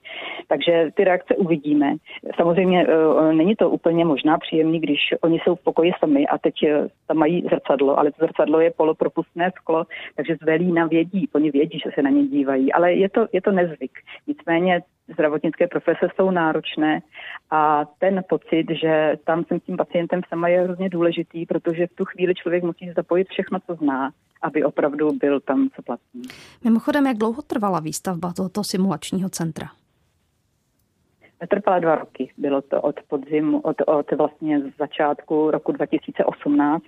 [0.47, 1.95] Takže ty reakce uvidíme.
[2.35, 6.53] Samozřejmě uh, není to úplně možná příjemný, když oni jsou v pokoji sami a teď
[6.63, 11.51] uh, tam mají zrcadlo, ale to zrcadlo je polopropustné sklo, takže z velína vědí, oni
[11.51, 13.91] vědí, že se na ně dívají, ale je to, je to nezvyk.
[14.27, 14.81] Nicméně
[15.13, 17.01] zdravotnické profese jsou náročné
[17.51, 21.95] a ten pocit, že tam jsem s tím pacientem sama je hrozně důležitý, protože v
[21.95, 26.21] tu chvíli člověk musí zapojit všechno, co zná, aby opravdu byl tam, co platí.
[26.63, 29.67] Mimochodem, jak dlouho trvala výstavba tohoto simulačního centra?
[31.49, 32.31] Trvala dva roky.
[32.37, 36.83] Bylo to od podzimu, od, od vlastně začátku roku 2018,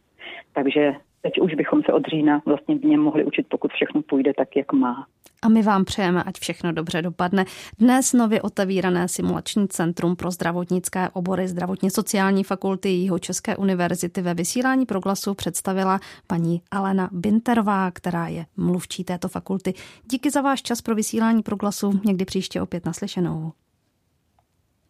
[0.53, 4.33] takže teď už bychom se od října vlastně v něm mohli učit, pokud všechno půjde
[4.37, 5.07] tak, jak má.
[5.41, 7.45] A my vám přejeme, ať všechno dobře dopadne.
[7.79, 14.33] Dnes nově otevírané simulační centrum pro zdravotnické obory zdravotně sociální fakulty Jiho České univerzity ve
[14.33, 19.73] vysílání proglasu představila paní Alena Binterová, která je mluvčí této fakulty.
[20.11, 21.99] Díky za váš čas pro vysílání proglasu.
[22.05, 23.51] Někdy příště opět naslyšenou.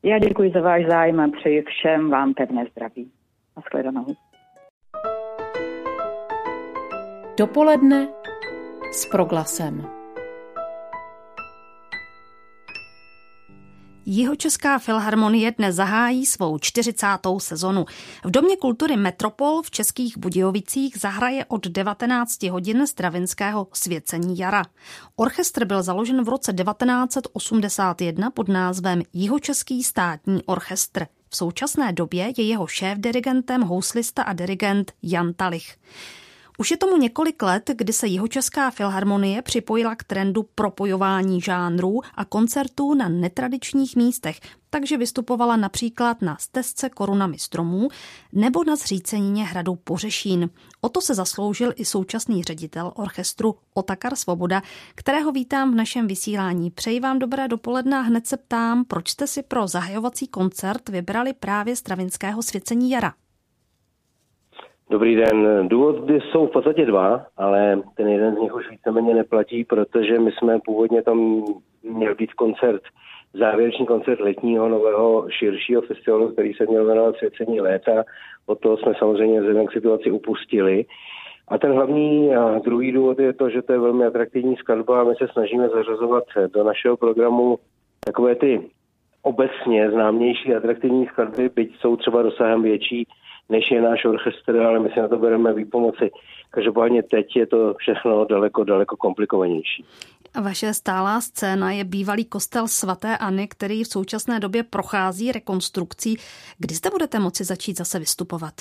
[0.04, 3.12] Já děkuji za váš zájem a přeji všem vám pevné zdraví.
[3.56, 4.06] Naschledanou.
[7.38, 8.08] Dopoledne
[8.94, 9.90] s proglasem.
[14.06, 17.06] Jihočeská filharmonie dnes zahájí svou 40.
[17.38, 17.86] sezonu.
[18.26, 24.64] V Domě kultury Metropol v Českých Budějovicích zahraje od 19 hodin Stravinského svěcení jara.
[25.16, 31.08] Orchestr byl založen v roce 1981 pod názvem Jihočeský státní orchestr.
[31.30, 35.78] V současné době je jeho šéf-dirigentem, houslista a dirigent Jan Talich.
[36.60, 42.26] Už je tomu několik let, kdy se Jihočeská filharmonie připojila k trendu propojování žánrů a
[42.26, 44.40] koncertů na netradičních místech,
[44.70, 47.88] takže vystupovala například na stezce korunami stromů
[48.34, 50.50] nebo na zřícenině hradu Pořešín.
[50.82, 54.62] O to se zasloužil i současný ředitel orchestru Otakar Svoboda,
[54.96, 56.72] kterého vítám v našem vysílání.
[56.72, 61.34] Přeji vám dobré dopoledne a hned se ptám, proč jste si pro zahajovací koncert vybrali
[61.34, 63.14] právě Stravinského svěcení jara.
[64.90, 65.68] Dobrý den.
[65.68, 70.32] Důvody jsou v podstatě dva, ale ten jeden z nich už víceméně neplatí, protože my
[70.32, 71.46] jsme původně tam
[71.84, 72.82] měl být koncert,
[73.34, 78.04] závěrečný koncert letního nového širšího festivalu, který se měl jmenovat Svěcení léta.
[78.46, 80.86] Od toho jsme samozřejmě vzhledem k situaci upustili.
[81.48, 85.04] A ten hlavní a druhý důvod je to, že to je velmi atraktivní skladba a
[85.04, 86.24] my se snažíme zařazovat
[86.54, 87.58] do našeho programu
[88.06, 88.70] takové ty
[89.22, 93.08] obecně známější atraktivní skladby, byť jsou třeba dosahem větší
[93.50, 96.12] než je náš orchestr, ale my si na to bereme výpomoci.
[96.50, 99.86] Každopádně teď je to všechno daleko, daleko komplikovanější.
[100.44, 106.18] Vaše stálá scéna je bývalý kostel svaté Anny, který v současné době prochází rekonstrukcí.
[106.58, 108.54] Kdy zde budete moci začít zase vystupovat?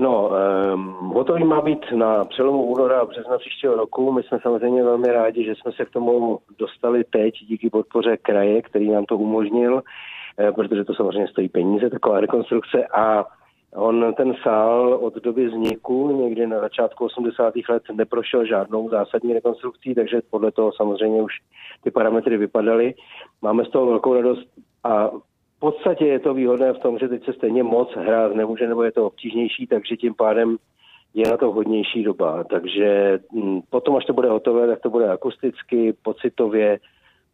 [0.00, 0.30] No,
[0.74, 4.12] um, hotový má být na přelomu února a března příštího roku.
[4.12, 8.62] My jsme samozřejmě velmi rádi, že jsme se k tomu dostali teď díky podpoře kraje,
[8.62, 9.82] který nám to umožnil.
[10.38, 13.24] Eh, protože to samozřejmě stojí peníze, taková rekonstrukce a
[13.74, 17.54] On ten sál od doby vzniku, někdy na začátku 80.
[17.68, 21.32] let, neprošel žádnou zásadní rekonstrukcí, takže podle toho samozřejmě už
[21.84, 22.94] ty parametry vypadaly.
[23.42, 24.48] Máme z toho velkou radost
[24.84, 25.08] a
[25.56, 28.82] v podstatě je to výhodné v tom, že teď se stejně moc hrát nemůže, nebo
[28.82, 30.56] je to obtížnější, takže tím pádem
[31.14, 32.44] je na to hodnější doba.
[32.44, 36.78] Takže hm, potom, až to bude hotové, tak to bude akusticky, pocitově,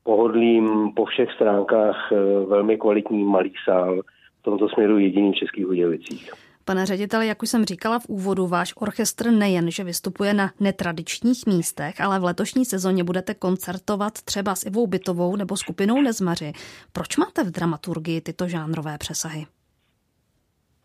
[0.04, 4.00] pohodlým po všech stránkách eh, velmi kvalitní malý sál,
[4.40, 6.30] v tomto směru jediný v Českých Budějovicích.
[6.66, 11.46] Pane řediteli, jak už jsem říkala v úvodu, váš orchestr nejen, že vystupuje na netradičních
[11.46, 16.52] místech, ale v letošní sezóně budete koncertovat třeba s Ivou Bytovou nebo skupinou Nezmaři.
[16.92, 19.46] Proč máte v dramaturgii tyto žánrové přesahy?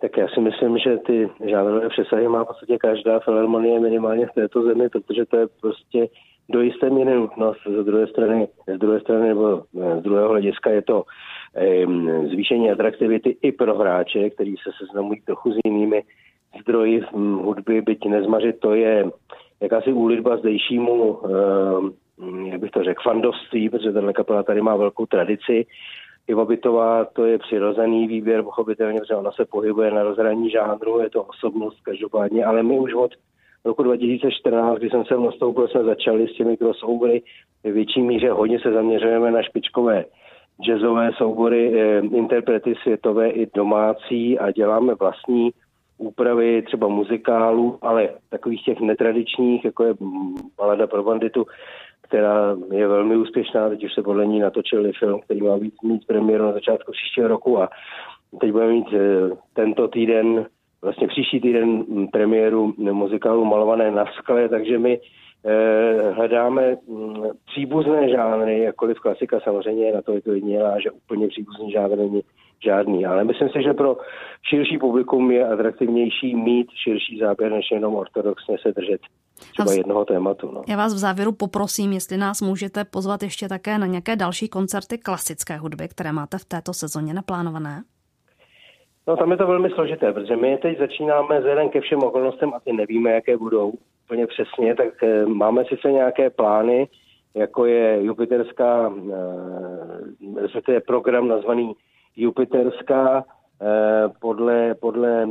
[0.02, 4.34] Tak já si myslím, že ty žánrové přesahy má v podstatě každá filharmonie minimálně v
[4.34, 6.08] této zemi, protože to je prostě
[6.50, 9.64] do jisté míry nutnost, z druhé strany, z druhé strany nebo
[10.00, 11.04] z druhého hlediska je to
[12.32, 16.04] zvýšení atraktivity i pro hráče, kteří se seznamují trochu s jinými
[16.62, 19.06] zdroji um, hudby, byť nezmařit, to je
[19.62, 21.20] jakási úlitba zdejšímu,
[22.46, 25.66] jak bych to řekl, fandovství, protože tahle kapela tady má velkou tradici.
[26.28, 31.10] Iva Bytová, to je přirozený výběr, pochopitelně, protože ona se pohybuje na rozhraní žánru, je
[31.10, 33.12] to osobnost každopádně, ale my už od
[33.66, 37.22] roku 2014, kdy jsem sem nastoupil, jsme začali s těmi crossovery.
[37.64, 40.06] V větší míře hodně se zaměřujeme na špičkové
[40.62, 45.52] jazzové soubory, eh, interprety světové i domácí a děláme vlastní
[45.98, 49.94] úpravy třeba muzikálů, ale takových těch netradičních, jako je
[50.58, 51.46] balada pro banditu,
[52.02, 53.70] která je velmi úspěšná.
[53.70, 57.28] Teď už se podle ní natočili film, který má být mít premiéru na začátku příštího
[57.28, 57.70] roku a
[58.40, 60.46] teď budeme mít eh, tento týden
[60.82, 65.00] vlastně příští týden premiéru muzikálu Malované na skle, takže my
[65.46, 71.72] eh, hledáme mm, příbuzné žánry, jakkoliv klasika samozřejmě je na to vyklidnělá, že úplně příbuzný
[71.72, 72.22] žánr není
[72.64, 73.06] žádný.
[73.06, 73.98] Ale myslím si, že pro
[74.50, 79.02] širší publikum je atraktivnější mít širší záběr, než jenom ortodoxně se držet
[79.54, 80.52] třeba jednoho tématu.
[80.52, 80.64] No.
[80.68, 84.98] Já vás v závěru poprosím, jestli nás můžete pozvat ještě také na nějaké další koncerty
[84.98, 87.84] klasické hudby, které máte v této sezóně naplánované.
[89.10, 92.60] No tam je to velmi složité, protože my teď začínáme jeden ke všem okolnostem a
[92.60, 93.74] ty nevíme, jaké budou
[94.06, 96.88] úplně přesně, tak eh, máme sice nějaké plány,
[97.36, 101.74] jako je Jupiterská, eh, respektive program nazvaný
[102.16, 103.26] Jupiterská
[103.62, 103.66] eh,
[104.22, 105.28] podle, podle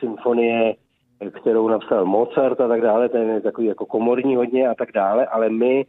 [0.00, 0.74] symfonie,
[1.40, 5.26] kterou napsal Mozart a tak dále, ten je takový jako komorní hodně a tak dále,
[5.26, 5.86] ale my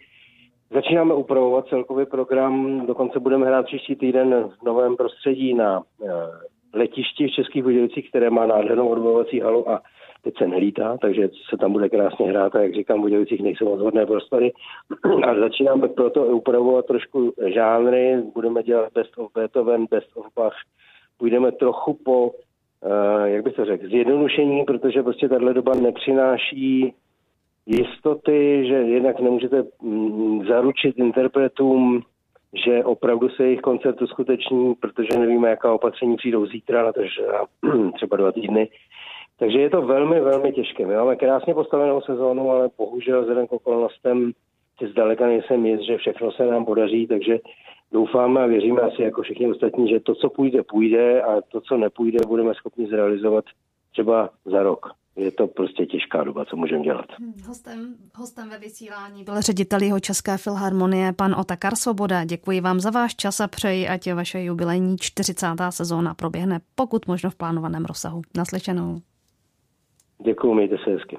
[0.74, 5.84] Začínáme upravovat celkový program, dokonce budeme hrát příští týden v novém prostředí na
[6.74, 9.82] letišti v Českých Budějovicích, které má nádhernou odbavovací halu a
[10.24, 13.66] teď se nelítá, takže se tam bude krásně hrát a jak říkám, v Budějovicích nejsou
[13.66, 14.52] moc hodné prostory.
[15.24, 20.54] A začínáme proto upravovat trošku žánry, budeme dělat Best of Beethoven, Best of Bach,
[21.18, 26.94] půjdeme trochu po, uh, jak bych to řekl, zjednodušení, protože prostě tahle doba nepřináší
[27.66, 32.02] jistoty, že jednak nemůžete mm, zaručit interpretům
[32.66, 37.24] že opravdu se jejich koncert uskuteční, protože nevíme, jaká opatření přijdou zítra, na to, že
[37.94, 38.70] třeba dva týdny.
[39.40, 40.86] Takže je to velmi, velmi těžké.
[40.86, 44.32] My máme krásně postavenou sezónu, ale bohužel vzhledem k okolnostem
[44.78, 47.40] si zdaleka nejsem jist, že všechno se nám podaří, takže
[47.92, 51.78] doufáme a věříme asi jako všichni ostatní, že to, co půjde, půjde a to, co
[51.78, 53.46] nepůjde, budeme schopni zrealizovat
[53.92, 57.06] třeba za rok je to prostě těžká doba, co můžeme dělat.
[57.20, 62.24] Hmm, hostem, hostem ve vysílání byl ředitel jeho České filharmonie, pan Otakar Svoboda.
[62.24, 65.46] Děkuji vám za váš čas a přeji, ať je vaše jubilejní 40.
[65.70, 68.22] sezóna proběhne pokud možno v plánovaném rozsahu.
[68.38, 69.02] Naslyšenou.
[70.26, 71.18] Děkuji, mějte se hezky.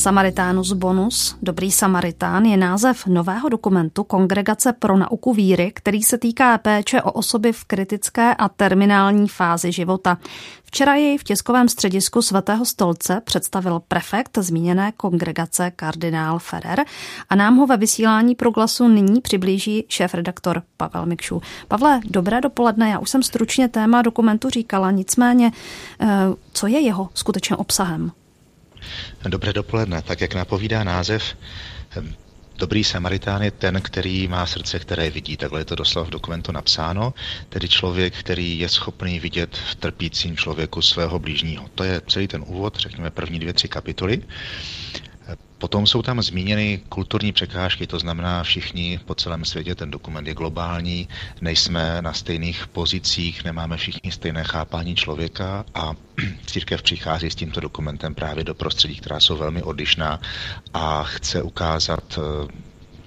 [0.00, 6.58] Samaritánus Bonus, Dobrý Samaritán, je název nového dokumentu Kongregace pro nauku víry, který se týká
[6.58, 10.18] péče o osoby v kritické a terminální fázi života.
[10.64, 16.84] Včera jej v tiskovém středisku svatého stolce představil prefekt zmíněné kongregace kardinál Ferrer
[17.30, 21.42] a nám ho ve vysílání pro glasu nyní přiblíží šéf-redaktor Pavel Mikšů.
[21.68, 25.52] Pavle, dobré dopoledne, já už jsem stručně téma dokumentu říkala, nicméně
[26.00, 26.06] eh,
[26.52, 28.12] co je jeho skutečným obsahem?
[29.28, 30.02] Dobré dopoledne.
[30.02, 31.36] Tak jak napovídá název,
[32.60, 35.36] Dobrý Samaritán je ten, který má srdce, které vidí.
[35.36, 37.14] Takhle je to doslova v dokumentu napsáno.
[37.48, 41.68] Tedy člověk, který je schopný vidět v trpícím člověku svého blížního.
[41.74, 44.22] To je celý ten úvod, řekněme první dvě, tři kapitoly.
[45.60, 50.34] Potom jsou tam zmíněny kulturní překážky, to znamená všichni po celém světě, ten dokument je
[50.34, 51.08] globální,
[51.40, 55.92] nejsme na stejných pozicích, nemáme všichni stejné chápání člověka a
[56.46, 60.20] církev přichází s tímto dokumentem právě do prostředí, která jsou velmi odlišná
[60.74, 62.18] a chce ukázat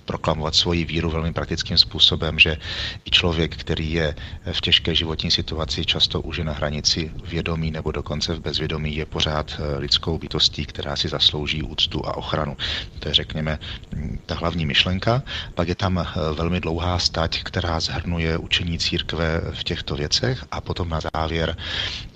[0.05, 2.57] proklamovat svoji víru velmi praktickým způsobem, že
[3.05, 4.15] i člověk, který je
[4.51, 9.05] v těžké životní situaci, často už je na hranici vědomí nebo dokonce v bezvědomí, je
[9.05, 12.57] pořád eh, lidskou bytostí, která si zaslouží úctu a ochranu.
[12.99, 13.59] To je, řekněme,
[13.95, 15.23] mm, ta hlavní myšlenka.
[15.55, 20.61] Pak je tam eh, velmi dlouhá stať, která zhrnuje učení církve v těchto věcech a
[20.61, 21.57] potom na závěr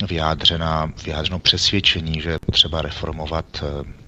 [0.09, 4.06] vyjádřená, vyjádřeno přesvědčení, že je potřeba reformovat eh,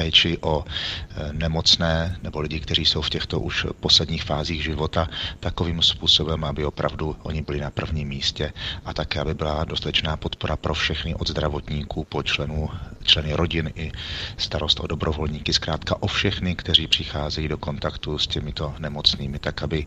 [0.00, 5.08] péči o e, nemocné nebo lidi, kteří jsou v těchto už posledních fázích života
[5.40, 8.52] takovým způsobem, aby opravdu oni byli na prvním místě
[8.84, 12.68] a také, aby byla dostatečná podpora pro všechny od zdravotníků po členů,
[13.04, 13.92] členy rodin i
[14.36, 19.86] starost o dobrovolníky, zkrátka o všechny, kteří přicházejí do kontaktu s těmito nemocnými, tak aby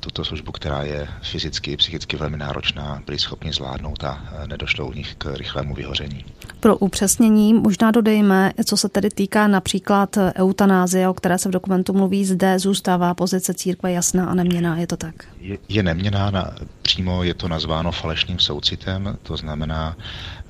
[0.00, 4.92] tuto službu, která je fyzicky i psychicky velmi náročná, byli schopni zvládnout a nedošlo u
[4.92, 6.24] nich k rychlému vyhoření.
[6.60, 11.92] Pro upřesnění možná dodejme, co se tedy týká například eutanázie, o které se v dokumentu
[11.92, 15.14] mluví, zde zůstává pozice církve jasná a neměná, je to tak?
[15.40, 16.50] Je, je neměná, na,
[16.82, 19.96] přímo je to nazváno falešným soucitem, to znamená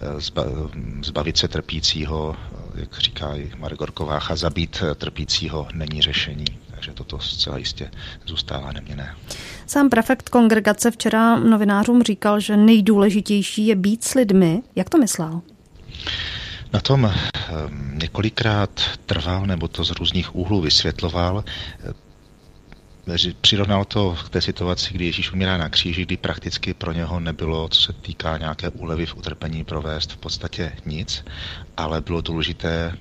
[0.01, 0.45] eh, zba,
[1.03, 2.37] zbavit se trpícího,
[2.75, 6.45] jak říká i Margorková, a zabít trpícího není řešení.
[6.71, 7.91] Takže toto zcela jistě
[8.27, 9.15] zůstává neměné.
[9.67, 14.63] Sám prefekt kongregace včera novinářům říkal, že nejdůležitější je být s lidmi.
[14.77, 15.41] Jak to myslel?
[16.73, 21.45] Na tom ehm, několikrát trval, nebo to z různých úhlů vysvětloval.
[23.41, 27.69] Přirovnal to k té situaci, kdy Ježíš umírá na kříži, kdy prakticky pro něho nebylo,
[27.69, 31.25] co se týká nějaké úlevy v utrpení, provést v podstatě nic,
[31.77, 32.99] ale bylo důležité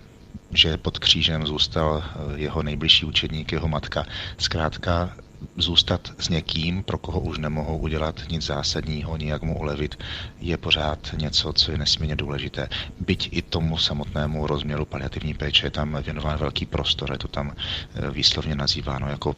[0.51, 4.05] že pod křížem zůstal eh, jeho nejbližší učedník, jeho matka.
[4.37, 5.15] Zkrátka
[5.57, 9.95] zůstat s někým, pro koho už nemohou udělat nic zásadního, nijak mu ulevit,
[10.39, 12.69] je pořád něco, co je nesmírně důležité.
[12.99, 17.51] Byť i tomu samotnému rozměru paliativní péče je tam věnován velký prostor, je to tam
[17.51, 19.35] eh, výslovně nazýváno jako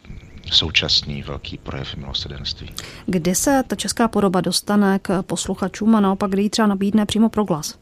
[0.52, 2.70] současný velký projev milosrdenství.
[3.06, 7.30] Kdy se ta česká podoba dostane k posluchačům a naopak kdy ji třeba nabídne přímo
[7.30, 7.78] pro glas?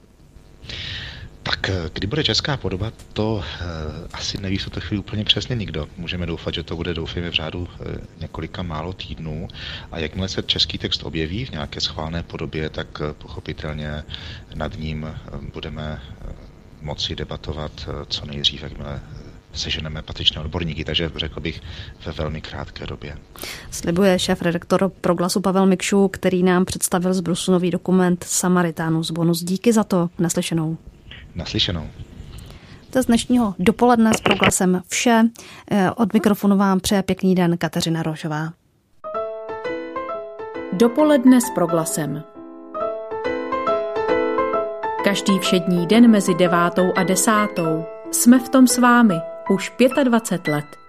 [1.48, 3.66] Tak eh, kdy bude česká podoba, to eh,
[4.14, 5.88] asi neví v tuto chvíli úplně přesně nikdo.
[5.98, 9.48] Můžeme doufat, že to bude doufejme v řádu eh, několika málo týdnů
[9.91, 14.04] a jakmile se český text objeví v nějaké schválné podobě, tak pochopitelně
[14.56, 15.16] nad ním
[15.54, 16.34] budeme eh,
[16.82, 19.02] moci debatovat co nejdřív, jakmile
[19.54, 21.62] seženeme patřičné odborníky, takže řekl bych
[22.06, 23.18] ve velmi krátké době.
[23.72, 29.43] Slibuje šéf redaktor proglasu Pavel Mikšu, který nám představil z Brusu nový dokument Samaritánus bonus.
[29.43, 30.78] Díky za to, naslyšenou.
[31.38, 31.88] Naslyšenou.
[32.89, 35.23] To z dnešního dopoledne s proglasem vše.
[35.71, 38.53] Eh, Od mikrofonu vám přeje pěkný den Kateřina Rožová.
[40.73, 42.23] Dopoledne s proglasem.
[45.03, 49.15] Každý všední den mezi devátou a desátou jsme v tom s vámi
[49.49, 49.73] už
[50.03, 50.86] 25 let.